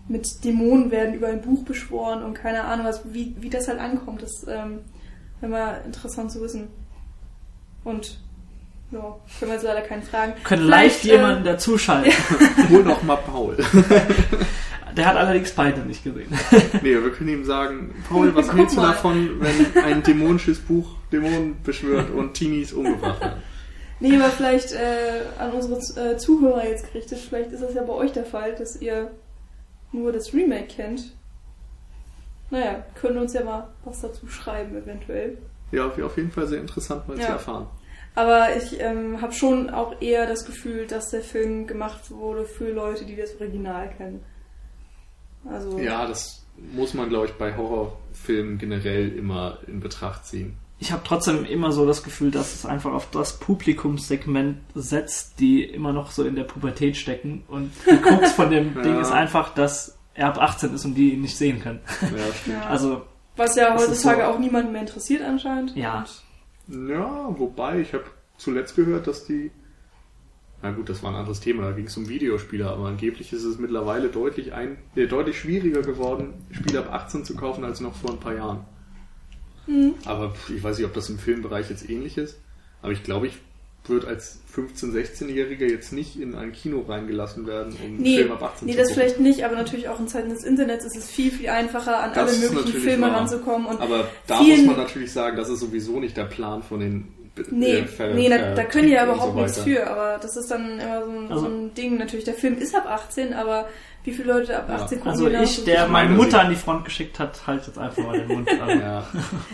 [0.08, 3.80] mit Dämonen werden über ein Buch beschworen und keine Ahnung, was, wie, wie das halt
[3.80, 4.80] ankommt, das ähm,
[5.40, 6.68] wäre mal interessant zu wissen.
[7.84, 8.20] Und
[8.92, 10.34] ja, können wir jetzt leider keine Fragen.
[10.44, 12.12] können leicht Vielleicht, jemanden dazuschalten.
[12.70, 13.58] Hol doch mal Paul.
[14.98, 16.28] Der hat allerdings beide nicht gesehen.
[16.82, 18.90] Nee, wir können ihm sagen, Paul, was Guck hältst du mal.
[18.90, 23.42] davon, wenn ein dämonisches Buch Dämonen beschwört und Teenies umgebracht werden?
[24.02, 27.94] Nee, aber vielleicht äh, an unsere äh, Zuhörer jetzt gerichtet, vielleicht ist das ja bei
[27.94, 29.12] euch der Fall, dass ihr
[29.92, 31.14] nur das Remake kennt.
[32.50, 35.38] Naja, können uns ja mal was dazu schreiben, eventuell.
[35.72, 37.30] Ja, auf jeden Fall sehr interessant mal zu Ja.
[37.34, 37.68] erfahren.
[38.14, 42.70] Aber ich ähm, habe schon auch eher das Gefühl, dass der Film gemacht wurde für
[42.72, 44.22] Leute, die das Original kennen.
[45.50, 50.58] Also Ja, das muss man, glaube ich, bei Horrorfilmen generell immer in Betracht ziehen.
[50.84, 55.64] Ich habe trotzdem immer so das Gefühl, dass es einfach auf das Publikumssegment setzt, die
[55.64, 57.44] immer noch so in der Pubertät stecken.
[57.48, 58.82] Und die Krux von dem Ja.
[58.82, 61.80] Ding ist einfach, dass er ab 18 ist und die ihn nicht sehen können.
[62.02, 62.58] Ja, stimmt.
[62.64, 62.68] Ja.
[62.68, 63.04] Also,
[63.38, 65.76] was ja heutzutage so- auch niemanden mehr interessiert anscheinend.
[65.76, 66.04] Ja.
[66.68, 68.06] Ja, wobei, ich habe
[68.38, 69.52] zuletzt gehört, dass die
[70.64, 73.44] na gut, das war ein anderes Thema, da ging es um Videospiele, aber angeblich ist
[73.44, 77.96] es mittlerweile deutlich, ein, äh, deutlich schwieriger geworden, Spiele ab 18 zu kaufen, als noch
[77.96, 78.60] vor ein paar Jahren.
[79.72, 79.94] Mhm.
[80.06, 82.40] Aber ich weiß nicht, ob das im Filmbereich jetzt ähnlich ist,
[82.82, 83.38] aber ich glaube, ich
[83.86, 88.32] würde als 15-, 16-Jähriger jetzt nicht in ein Kino reingelassen werden, um einen Nee, Film
[88.34, 89.02] ab 18 nee zu das gucken.
[89.02, 92.12] vielleicht nicht, aber natürlich auch in Zeiten des Internets ist es viel, viel einfacher, an
[92.14, 93.16] Das alle möglichen Filme wahr.
[93.22, 93.66] ranzukommen.
[93.68, 96.80] Und Aber da vielen- muss man natürlich sagen, das ist sowieso nicht der Plan von
[96.80, 97.08] den
[97.38, 100.36] äh, nee, Ver- nee da, da können die ja überhaupt so nichts für, aber das
[100.36, 101.98] ist dann immer so ein, Also- so ein Ding.
[101.98, 103.68] Natürlich, der Film ist ab 18, aber
[104.04, 104.76] wie viele Leute ab Ja.
[104.76, 107.66] 18 gucken Also ich, so- der meine Mutter sie- an die Front geschickt hat, halt
[107.66, 108.50] jetzt einfach mal den Mund.
[108.50, 109.08] Also, Ja,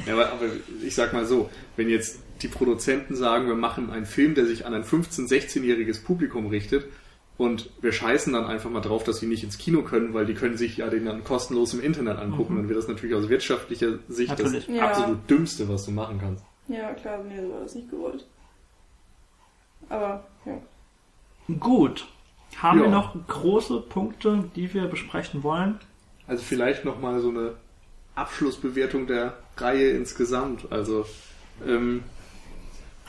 [0.06, 0.46] ja aber, aber
[0.84, 4.66] ich sag mal so, wenn jetzt die Produzenten sagen, wir machen einen Film, der sich
[4.66, 6.86] an ein 15-, 16-jähriges Publikum richtet
[7.38, 10.34] und wir scheißen dann einfach mal drauf, dass sie nicht ins Kino können, weil die
[10.34, 12.58] können sich ja den dann kostenlos im Internet angucken, Mhm.
[12.58, 14.66] dann wird das natürlich aus wirtschaftlicher Sicht Natürlich.
[14.68, 14.88] das Ja.
[14.90, 16.44] absolut Dümmste, was du machen kannst.
[16.68, 18.26] Ja, klar, nee, so war das nicht gewollt.
[19.90, 20.58] Aber, ja.
[21.60, 22.08] Gut.
[22.58, 22.86] Haben Ja.
[22.86, 25.80] wir noch große Punkte, die wir besprechen wollen?
[26.28, 27.54] Also vielleicht nochmal so eine
[28.16, 30.72] Abschlussbewertung der Reihe insgesamt.
[30.72, 31.06] Also
[31.66, 32.04] ähm,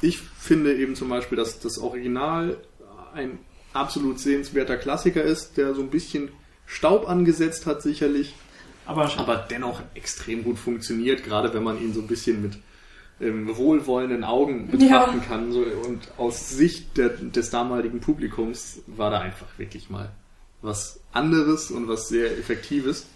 [0.01, 2.57] ich finde eben zum Beispiel, dass das Original
[3.15, 3.39] ein
[3.73, 6.31] absolut sehenswerter Klassiker ist, der so ein bisschen
[6.67, 8.35] Staub angesetzt hat sicherlich,
[8.87, 12.59] Aber, aber dennoch extrem gut funktioniert, gerade wenn man ihn so ein bisschen mit
[13.21, 15.25] ähm, wohlwollenden Augen betrachten Ja.
[15.27, 15.53] kann.
[15.53, 20.11] So, und aus Sicht der, des damaligen Publikums war da einfach wirklich mal
[20.63, 23.07] was anderes und was sehr Effektives.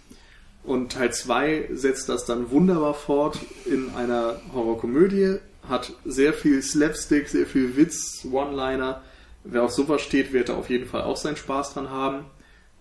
[0.65, 5.39] Und Teil 2 setzt das dann wunderbar fort in einer Horrorkomödie,
[5.69, 9.03] hat sehr viel Slapstick, sehr viel Witz, One-Liner.
[9.45, 12.25] Wer auf sowas steht, wird da auf jeden Fall auch seinen Spaß dran haben.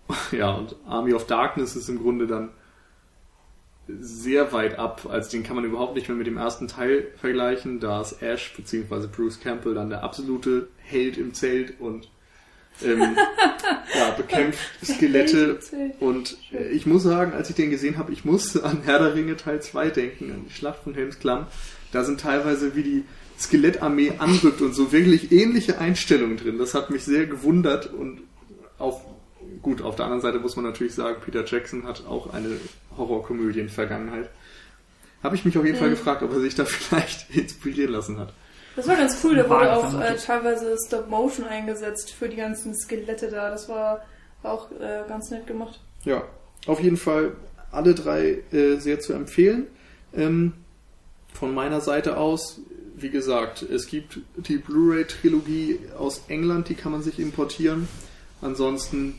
[0.30, 2.50] Ja, und Army of Darkness ist im Grunde dann
[3.88, 5.06] sehr weit ab.
[5.08, 7.80] Also den kann man überhaupt nicht mehr mit dem ersten Teil vergleichen.
[7.80, 9.06] Da ist Ash bzw.
[9.06, 12.08] Bruce Campbell dann der absolute Held im Zelt und
[12.82, 13.16] ähm,
[13.94, 15.58] ja, bekämpft Skelette.
[16.00, 19.14] Und äh, ich muss sagen, als ich den gesehen habe, ich musste an Herr der
[19.14, 21.46] Ringe Teil 2 denken, an die Schlacht von Helms Klamm.
[21.92, 23.04] Da sind teilweise wie die
[23.38, 26.58] Skelettarmee anrückt und so wirklich ähnliche Einstellungen drin.
[26.58, 28.22] Das hat mich sehr gewundert und
[28.78, 29.02] auf
[29.62, 32.56] gut, auf der anderen Seite muss man natürlich sagen, Peter Jackson hat auch eine
[32.96, 34.28] Horrorkomödien-Vergangenheit.
[35.22, 38.32] Habe ich mich auf jeden Fall gefragt, ob er sich da vielleicht inspirieren lassen hat.
[38.74, 42.74] Das war ganz cool, da wurde auch äh, teilweise Stop Motion eingesetzt für die ganzen
[42.74, 43.50] Skelette da.
[43.50, 44.02] Das war,
[44.40, 45.78] war auch äh, ganz nett gemacht.
[46.04, 46.24] Ja,
[46.66, 47.32] auf jeden Fall
[47.70, 49.66] alle drei äh, sehr zu empfehlen.
[50.14, 50.54] Ähm,
[51.32, 52.60] von meiner Seite aus,
[52.96, 57.88] wie gesagt, es gibt die Blu-ray-Trilogie aus England, die kann man sich importieren.
[58.40, 59.14] Ansonsten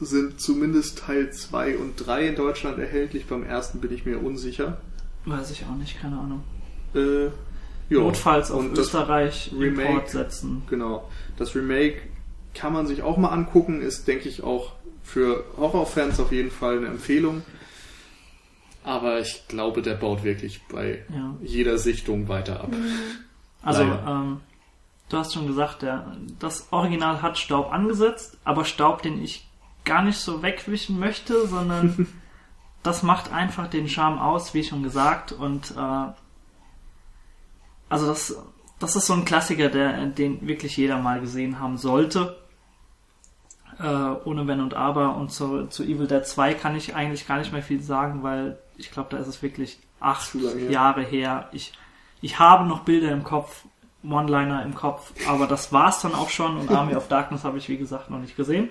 [0.00, 3.26] sind zumindest Teil 2 und 3 in Deutschland erhältlich.
[3.26, 4.78] Beim ersten bin ich mir unsicher.
[5.24, 6.42] weiß ich auch nicht, keine Ahnung.
[6.94, 7.26] Äh,
[7.88, 8.00] ja.
[8.00, 10.62] Notfalls auf Und Österreich Remake- Import setzen.
[10.68, 11.08] Genau.
[11.38, 12.02] Das Remake
[12.54, 16.78] kann man sich auch mal angucken, ist, denke ich, auch für Horrorfans auf jeden Fall
[16.78, 17.42] eine Empfehlung.
[18.86, 21.34] Aber ich glaube, der baut wirklich bei Ja.
[21.42, 22.70] jeder Sichtung weiter ab.
[23.62, 24.06] Also, Leider.
[24.06, 24.40] ähm,
[25.08, 29.48] du hast schon gesagt, der, das Original hat Staub angesetzt, aber Staub, den ich
[29.84, 32.06] gar nicht so wegwischen möchte, sondern
[32.84, 35.32] das macht einfach den Charme aus, wie schon gesagt.
[35.32, 36.12] Und äh,
[37.88, 38.36] also das,
[38.78, 42.36] das ist so ein Klassiker, der, den wirklich jeder mal gesehen haben sollte.
[43.80, 43.84] Äh,
[44.24, 45.16] ohne Wenn und Aber.
[45.16, 48.58] Und zu, zu Evil Dead 2 kann ich eigentlich gar nicht mehr viel sagen, weil
[48.76, 50.70] ich glaube, da ist es wirklich acht lange.
[50.70, 51.48] Jahre her.
[51.52, 51.72] Ich,
[52.20, 53.64] ich habe noch Bilder im Kopf,
[54.04, 57.68] One-Liner im Kopf, aber das war's dann auch schon und Army of Darkness habe ich
[57.68, 58.68] wie gesagt noch nicht gesehen.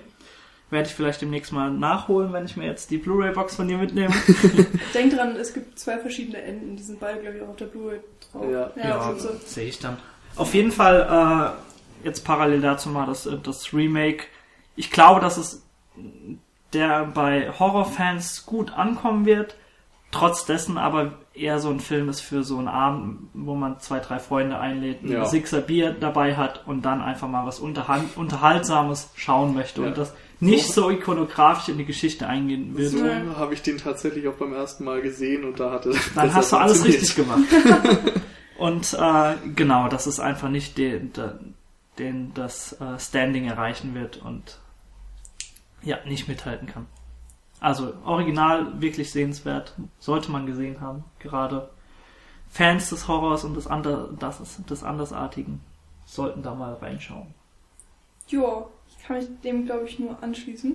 [0.68, 4.12] Werde ich vielleicht demnächst mal nachholen, wenn ich mir jetzt die Blu-ray-Box von dir mitnehme.
[4.94, 6.76] Denk dran, es gibt zwei verschiedene Enden.
[6.76, 8.00] Die sind beide, glaube ich, auch auf der Blu-ray
[8.32, 8.44] drauf.
[8.50, 8.70] Ja.
[8.76, 9.28] ja, sind so.
[9.46, 9.96] sehe ich dann.
[10.34, 11.54] Auf jeden Fall
[12.02, 14.24] äh, jetzt parallel dazu mal das, äh, das Remake.
[14.74, 15.62] Ich glaube, dass es
[16.72, 19.54] der bei Horrorfans gut ankommen wird.
[20.18, 24.00] Trotz dessen aber eher so ein Film ist für so einen Abend, wo man zwei,
[24.00, 25.24] drei Freunde einlädt, ein Ja.
[25.24, 29.88] Sixer Bier dabei hat und dann einfach mal was Unterhal- Unterhaltsames schauen möchte Ja.
[29.88, 32.88] und das nicht so ikonografisch in die Geschichte eingehen will.
[32.88, 33.36] So Ja.
[33.36, 36.56] habe ich den tatsächlich auch beim ersten Mal gesehen und da hatte Dann hast du
[36.56, 37.40] alles richtig gemacht.
[38.58, 41.54] Und äh, genau, dass es einfach nicht den, den,
[41.98, 44.58] den das äh, Standing erreichen wird und
[45.82, 46.86] ja, nicht mithalten kann.
[47.60, 51.04] Also original wirklich sehenswert, sollte man gesehen haben.
[51.18, 51.70] Gerade
[52.50, 55.60] Fans des Horrors und des, Ander, das ist, des Andersartigen
[56.04, 57.34] sollten da mal reinschauen.
[58.28, 60.74] Ja, ich kann mich dem, glaube ich, nur anschließen.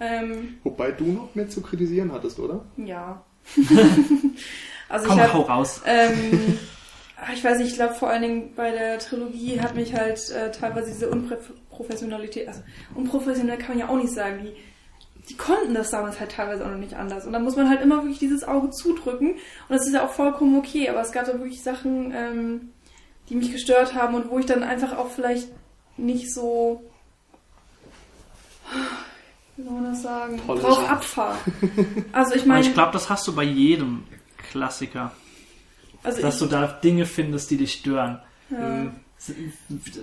[0.00, 2.64] Ähm, Wobei du noch mehr zu kritisieren hattest, oder?
[2.76, 3.22] ja.
[4.88, 5.82] also Komm, ich hau habe raus.
[5.86, 6.58] ähm,
[7.32, 10.50] ich weiß nicht, ich glaube vor allen Dingen bei der Trilogie hat mich halt äh,
[10.50, 12.60] teilweise diese Unprofessionalität, also
[12.94, 14.52] unprofessionell kann man ja auch nicht sagen, die,
[15.28, 17.26] die konnten das damals halt teilweise auch noch nicht anders.
[17.26, 19.32] Und da muss man halt immer wirklich dieses Auge zudrücken.
[19.32, 22.72] Und das ist ja auch vollkommen okay, aber es gab da wirklich Sachen, ähm,
[23.28, 25.48] die mich gestört haben und wo ich dann einfach auch vielleicht
[25.96, 26.84] nicht so
[29.56, 31.38] wie soll man das sagen, Tolle drauf abfahre.
[32.12, 34.04] Also ich Aber meine, ich glaube, das hast du bei jedem
[34.50, 35.12] Klassiker.
[36.02, 38.20] also dass ich, du da Dinge findest, die dich stören.
[38.50, 38.92] ja,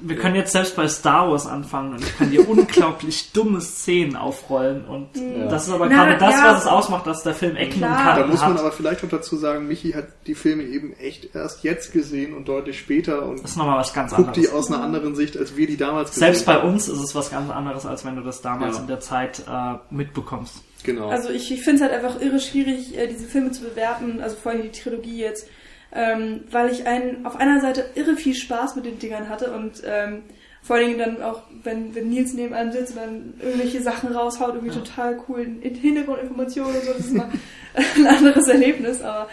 [0.01, 4.16] Wir können jetzt selbst bei Star Wars anfangen und ich kann dir unglaublich dumme Szenen
[4.16, 5.47] aufrollen und Ja.
[5.47, 6.51] das ist aber Na, gerade das, ja.
[6.51, 7.91] was es ausmacht, dass der Film Ecken Klar.
[7.91, 8.59] und Da Kanten muss man hat.
[8.59, 12.47] aber vielleicht auch dazu sagen, Michi hat die Filme eben echt erst jetzt gesehen und
[12.47, 14.55] deutlich später und Das ist nochmal was ganz guckt die anderes.
[14.55, 17.32] aus einer anderen Sicht, als wir die damals gesehen Selbst bei uns ist es was
[17.32, 18.82] ganz anderes, als wenn du das damals Ja.
[18.82, 20.64] in der Zeit äh, mitbekommst.
[20.84, 21.07] Genau.
[21.07, 24.36] also ich, ich finde es halt einfach irre schwierig, äh, diese Filme zu bewerten, also
[24.36, 25.47] vor allem die Trilogie jetzt,
[25.94, 29.82] ähm, weil ich einen, auf einer Seite irre viel Spaß mit den Dingern hatte und
[29.86, 30.24] ähm,
[30.62, 34.14] vor allen Dingen dann auch, wenn, wenn Nils neben einem sitzt und dann irgendwelche Sachen
[34.14, 34.82] raushaut, irgendwie Ja.
[34.82, 37.30] total coolen Hintergrundinformationen und so, das ist mal
[37.98, 39.28] ein anderes Erlebnis, aber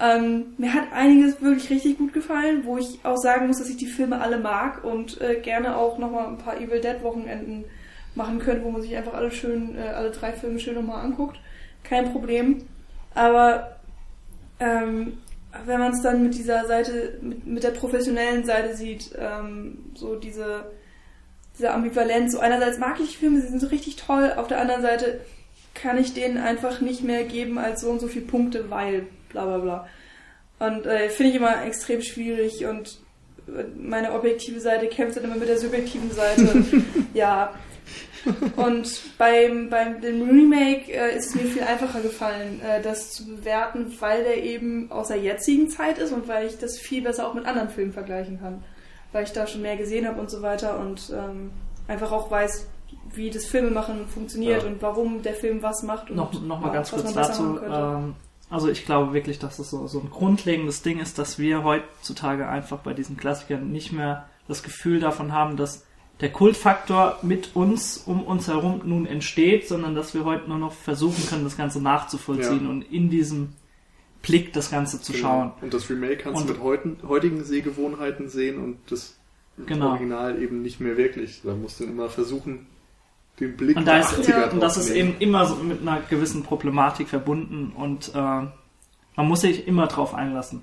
[0.00, 3.76] ähm, mir hat einiges wirklich richtig gut gefallen, wo ich auch sagen muss, dass ich
[3.76, 7.64] die Filme alle mag und äh, gerne auch nochmal ein paar Evil Dead Wochenenden
[8.14, 11.38] machen könnte, wo man sich einfach alle schön, äh, alle drei Filme schön nochmal anguckt.
[11.84, 12.64] Kein Problem.
[13.14, 13.76] Aber
[14.58, 15.18] ähm,
[15.66, 20.16] wenn man es dann mit dieser Seite, mit, mit der professionellen Seite sieht, ähm, so
[20.16, 20.70] diese,
[21.58, 24.60] diese Ambivalenz, so einerseits mag ich die Filme, sie sind so richtig toll, auf der
[24.60, 25.20] anderen Seite
[25.74, 29.44] kann ich denen einfach nicht mehr geben als so und so viele Punkte, weil bla
[29.44, 29.88] bla bla.
[30.58, 32.98] Und äh, finde ich immer extrem schwierig und
[33.48, 36.64] äh, meine objektive Seite kämpft dann immer mit der subjektiven Seite.
[37.14, 37.54] ja.
[38.56, 43.26] Und beim, beim dem Remake äh, ist es mir viel einfacher gefallen, äh, das zu
[43.26, 47.26] bewerten, weil der eben aus der jetzigen Zeit ist und weil ich das viel besser
[47.26, 48.62] auch mit anderen Filmen vergleichen kann.
[49.12, 51.50] Weil ich da schon mehr gesehen habe und so weiter und ähm,
[51.88, 52.66] einfach auch weiß,
[53.12, 54.68] wie das Filmemachen funktioniert Ja.
[54.68, 56.10] und warum der Film was macht.
[56.10, 57.58] Und Noch, noch mal ja, ganz was kurz dazu.
[57.62, 58.14] Ähm,
[58.50, 62.48] also ich glaube wirklich, dass das so, so ein grundlegendes Ding ist, dass wir heutzutage
[62.48, 65.84] einfach bei diesen Klassikern nicht mehr das Gefühl davon haben, dass
[66.20, 70.72] der Kultfaktor mit uns, um uns herum nun entsteht, sondern dass wir heute nur noch
[70.72, 72.70] versuchen können, das Ganze nachzuvollziehen Ja.
[72.70, 73.54] und in diesem
[74.22, 75.22] Blick das Ganze zu Genau.
[75.22, 75.52] schauen.
[75.62, 79.16] Und das Remake kannst Und- du mit heuten, heutigen Sehgewohnheiten sehen und das
[79.66, 79.90] Genau.
[79.90, 81.40] Original eben nicht mehr wirklich.
[81.42, 82.66] Da musst du immer versuchen,
[83.40, 86.42] den Blick Und, da ist, 80er und das ist eben immer so mit einer gewissen
[86.42, 88.52] Problematik verbunden und äh, man
[89.28, 90.62] muss sich immer drauf einlassen.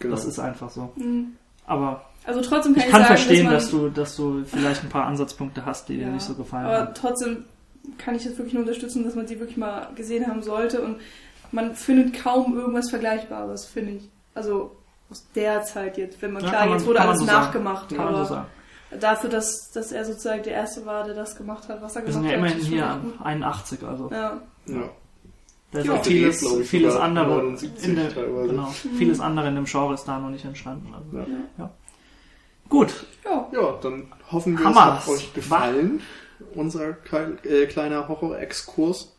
[0.00, 0.14] Genau.
[0.14, 0.92] Das ist einfach so.
[0.96, 1.32] Mhm.
[1.64, 4.44] Aber Also trotzdem kann ich ich, kann sagen, verstehen, dass, dass, man, du, dass du
[4.44, 6.94] vielleicht ein paar Ansatzpunkte hast, die dir Ja, nicht so gefallen Aber haben.
[6.94, 7.44] trotzdem
[7.98, 10.96] kann ich das wirklich nur unterstützen, dass man sie wirklich mal gesehen haben sollte und
[11.52, 14.08] man findet kaum irgendwas Vergleichbares, finde ich.
[14.34, 14.72] Also
[15.08, 17.38] aus der Zeit jetzt, wenn man Ja, klar, man- jetzt wurde alles so sagen.
[17.44, 18.46] nachgemacht, Kann man so aber sagen.
[19.00, 22.12] dafür, dass, dass er sozusagen der Erste war, der das gemacht hat, was er Wir
[22.12, 22.38] gemacht sind ja hat.
[22.38, 23.14] immerhin hier echt an gut.
[23.24, 24.40] 81, also Ja.
[24.66, 24.90] ja.
[25.70, 25.92] da ist Ja.
[25.94, 28.48] auch vieles, ich, vieles andere 79 in der, teilweise.
[28.48, 28.66] genau,
[28.98, 30.92] vieles andere in dem Genre ist da noch nicht entstanden.
[30.92, 31.30] Also.
[31.58, 31.70] Ja.
[32.68, 33.48] Gut, Ja.
[33.52, 34.98] ja, dann hoffen wir, Hammer.
[35.00, 36.00] es hat euch gefallen.
[36.54, 36.96] Unser
[37.44, 39.14] äh, kleiner Horror-Exkurs.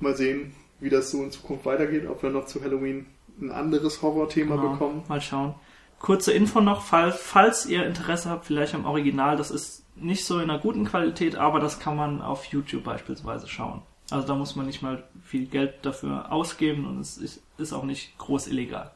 [0.00, 3.06] Mal sehen, wie das so in Zukunft weitergeht, ob wir noch zu Halloween
[3.40, 5.02] ein anderes Horrorthema genau, bekommen.
[5.08, 5.54] mal schauen.
[5.98, 10.38] Kurze Info noch, falls, falls ihr Interesse habt, vielleicht am Original, das ist nicht so
[10.38, 13.82] in einer guten Qualität, aber das kann man auf YouTube beispielsweise schauen.
[14.10, 17.84] Also da muss man nicht mal viel Geld dafür ausgeben und es ist, ist auch
[17.84, 18.90] nicht groß illegal.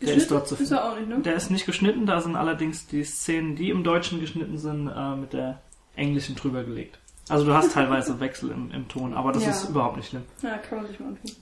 [0.00, 1.20] Der ist dort zu ist er auch nicht, ne?
[1.20, 5.16] Der ist nicht geschnitten, da sind allerdings die Szenen, die im Deutschen geschnitten sind, äh,
[5.16, 5.60] mit der
[5.96, 6.98] englischen drüber gelegt.
[7.28, 9.50] Also du hast teilweise Wechsel im, im Ton, aber das Ja.
[9.50, 10.22] ist überhaupt nicht schlimm.
[10.42, 11.32] Ja, kann man sich mal antun.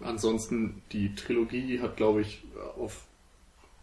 [0.00, 2.44] Ansonsten, die Trilogie hat, glaube ich,
[2.78, 3.04] auf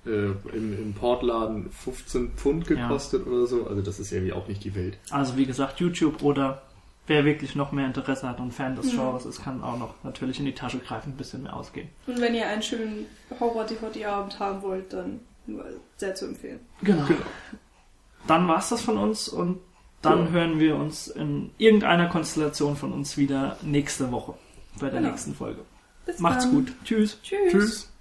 [0.05, 0.09] äh,
[0.53, 3.67] im, im Portladen 15 Pfund gekostet oder so.
[3.67, 4.97] Also das ist irgendwie auch nicht die Welt.
[5.09, 6.61] Also wie gesagt, YouTube oder
[7.07, 8.97] wer wirklich noch mehr Interesse hat und Fan des Mhm.
[8.97, 11.89] Genres ist, kann auch noch natürlich in die Tasche greifen, ein bisschen mehr ausgeben.
[12.07, 13.05] Und wenn ihr einen schönen
[13.39, 15.65] Horror-DVD-Abend haben wollt, dann nur
[15.97, 16.59] sehr zu empfehlen.
[16.81, 17.05] Genau.
[17.05, 17.19] Genau.
[18.27, 19.59] Dann war's das von uns und
[20.01, 20.31] dann Ja.
[20.31, 24.33] hören wir uns in irgendeiner Konstellation von uns wieder nächste Woche
[24.79, 25.11] bei der Genau.
[25.11, 25.61] nächsten Folge.
[26.05, 26.53] Bis Macht's dann.
[26.53, 26.73] gut.
[26.83, 27.19] Tschüss.
[27.21, 27.51] Tschüss.
[27.51, 27.91] Tschüss.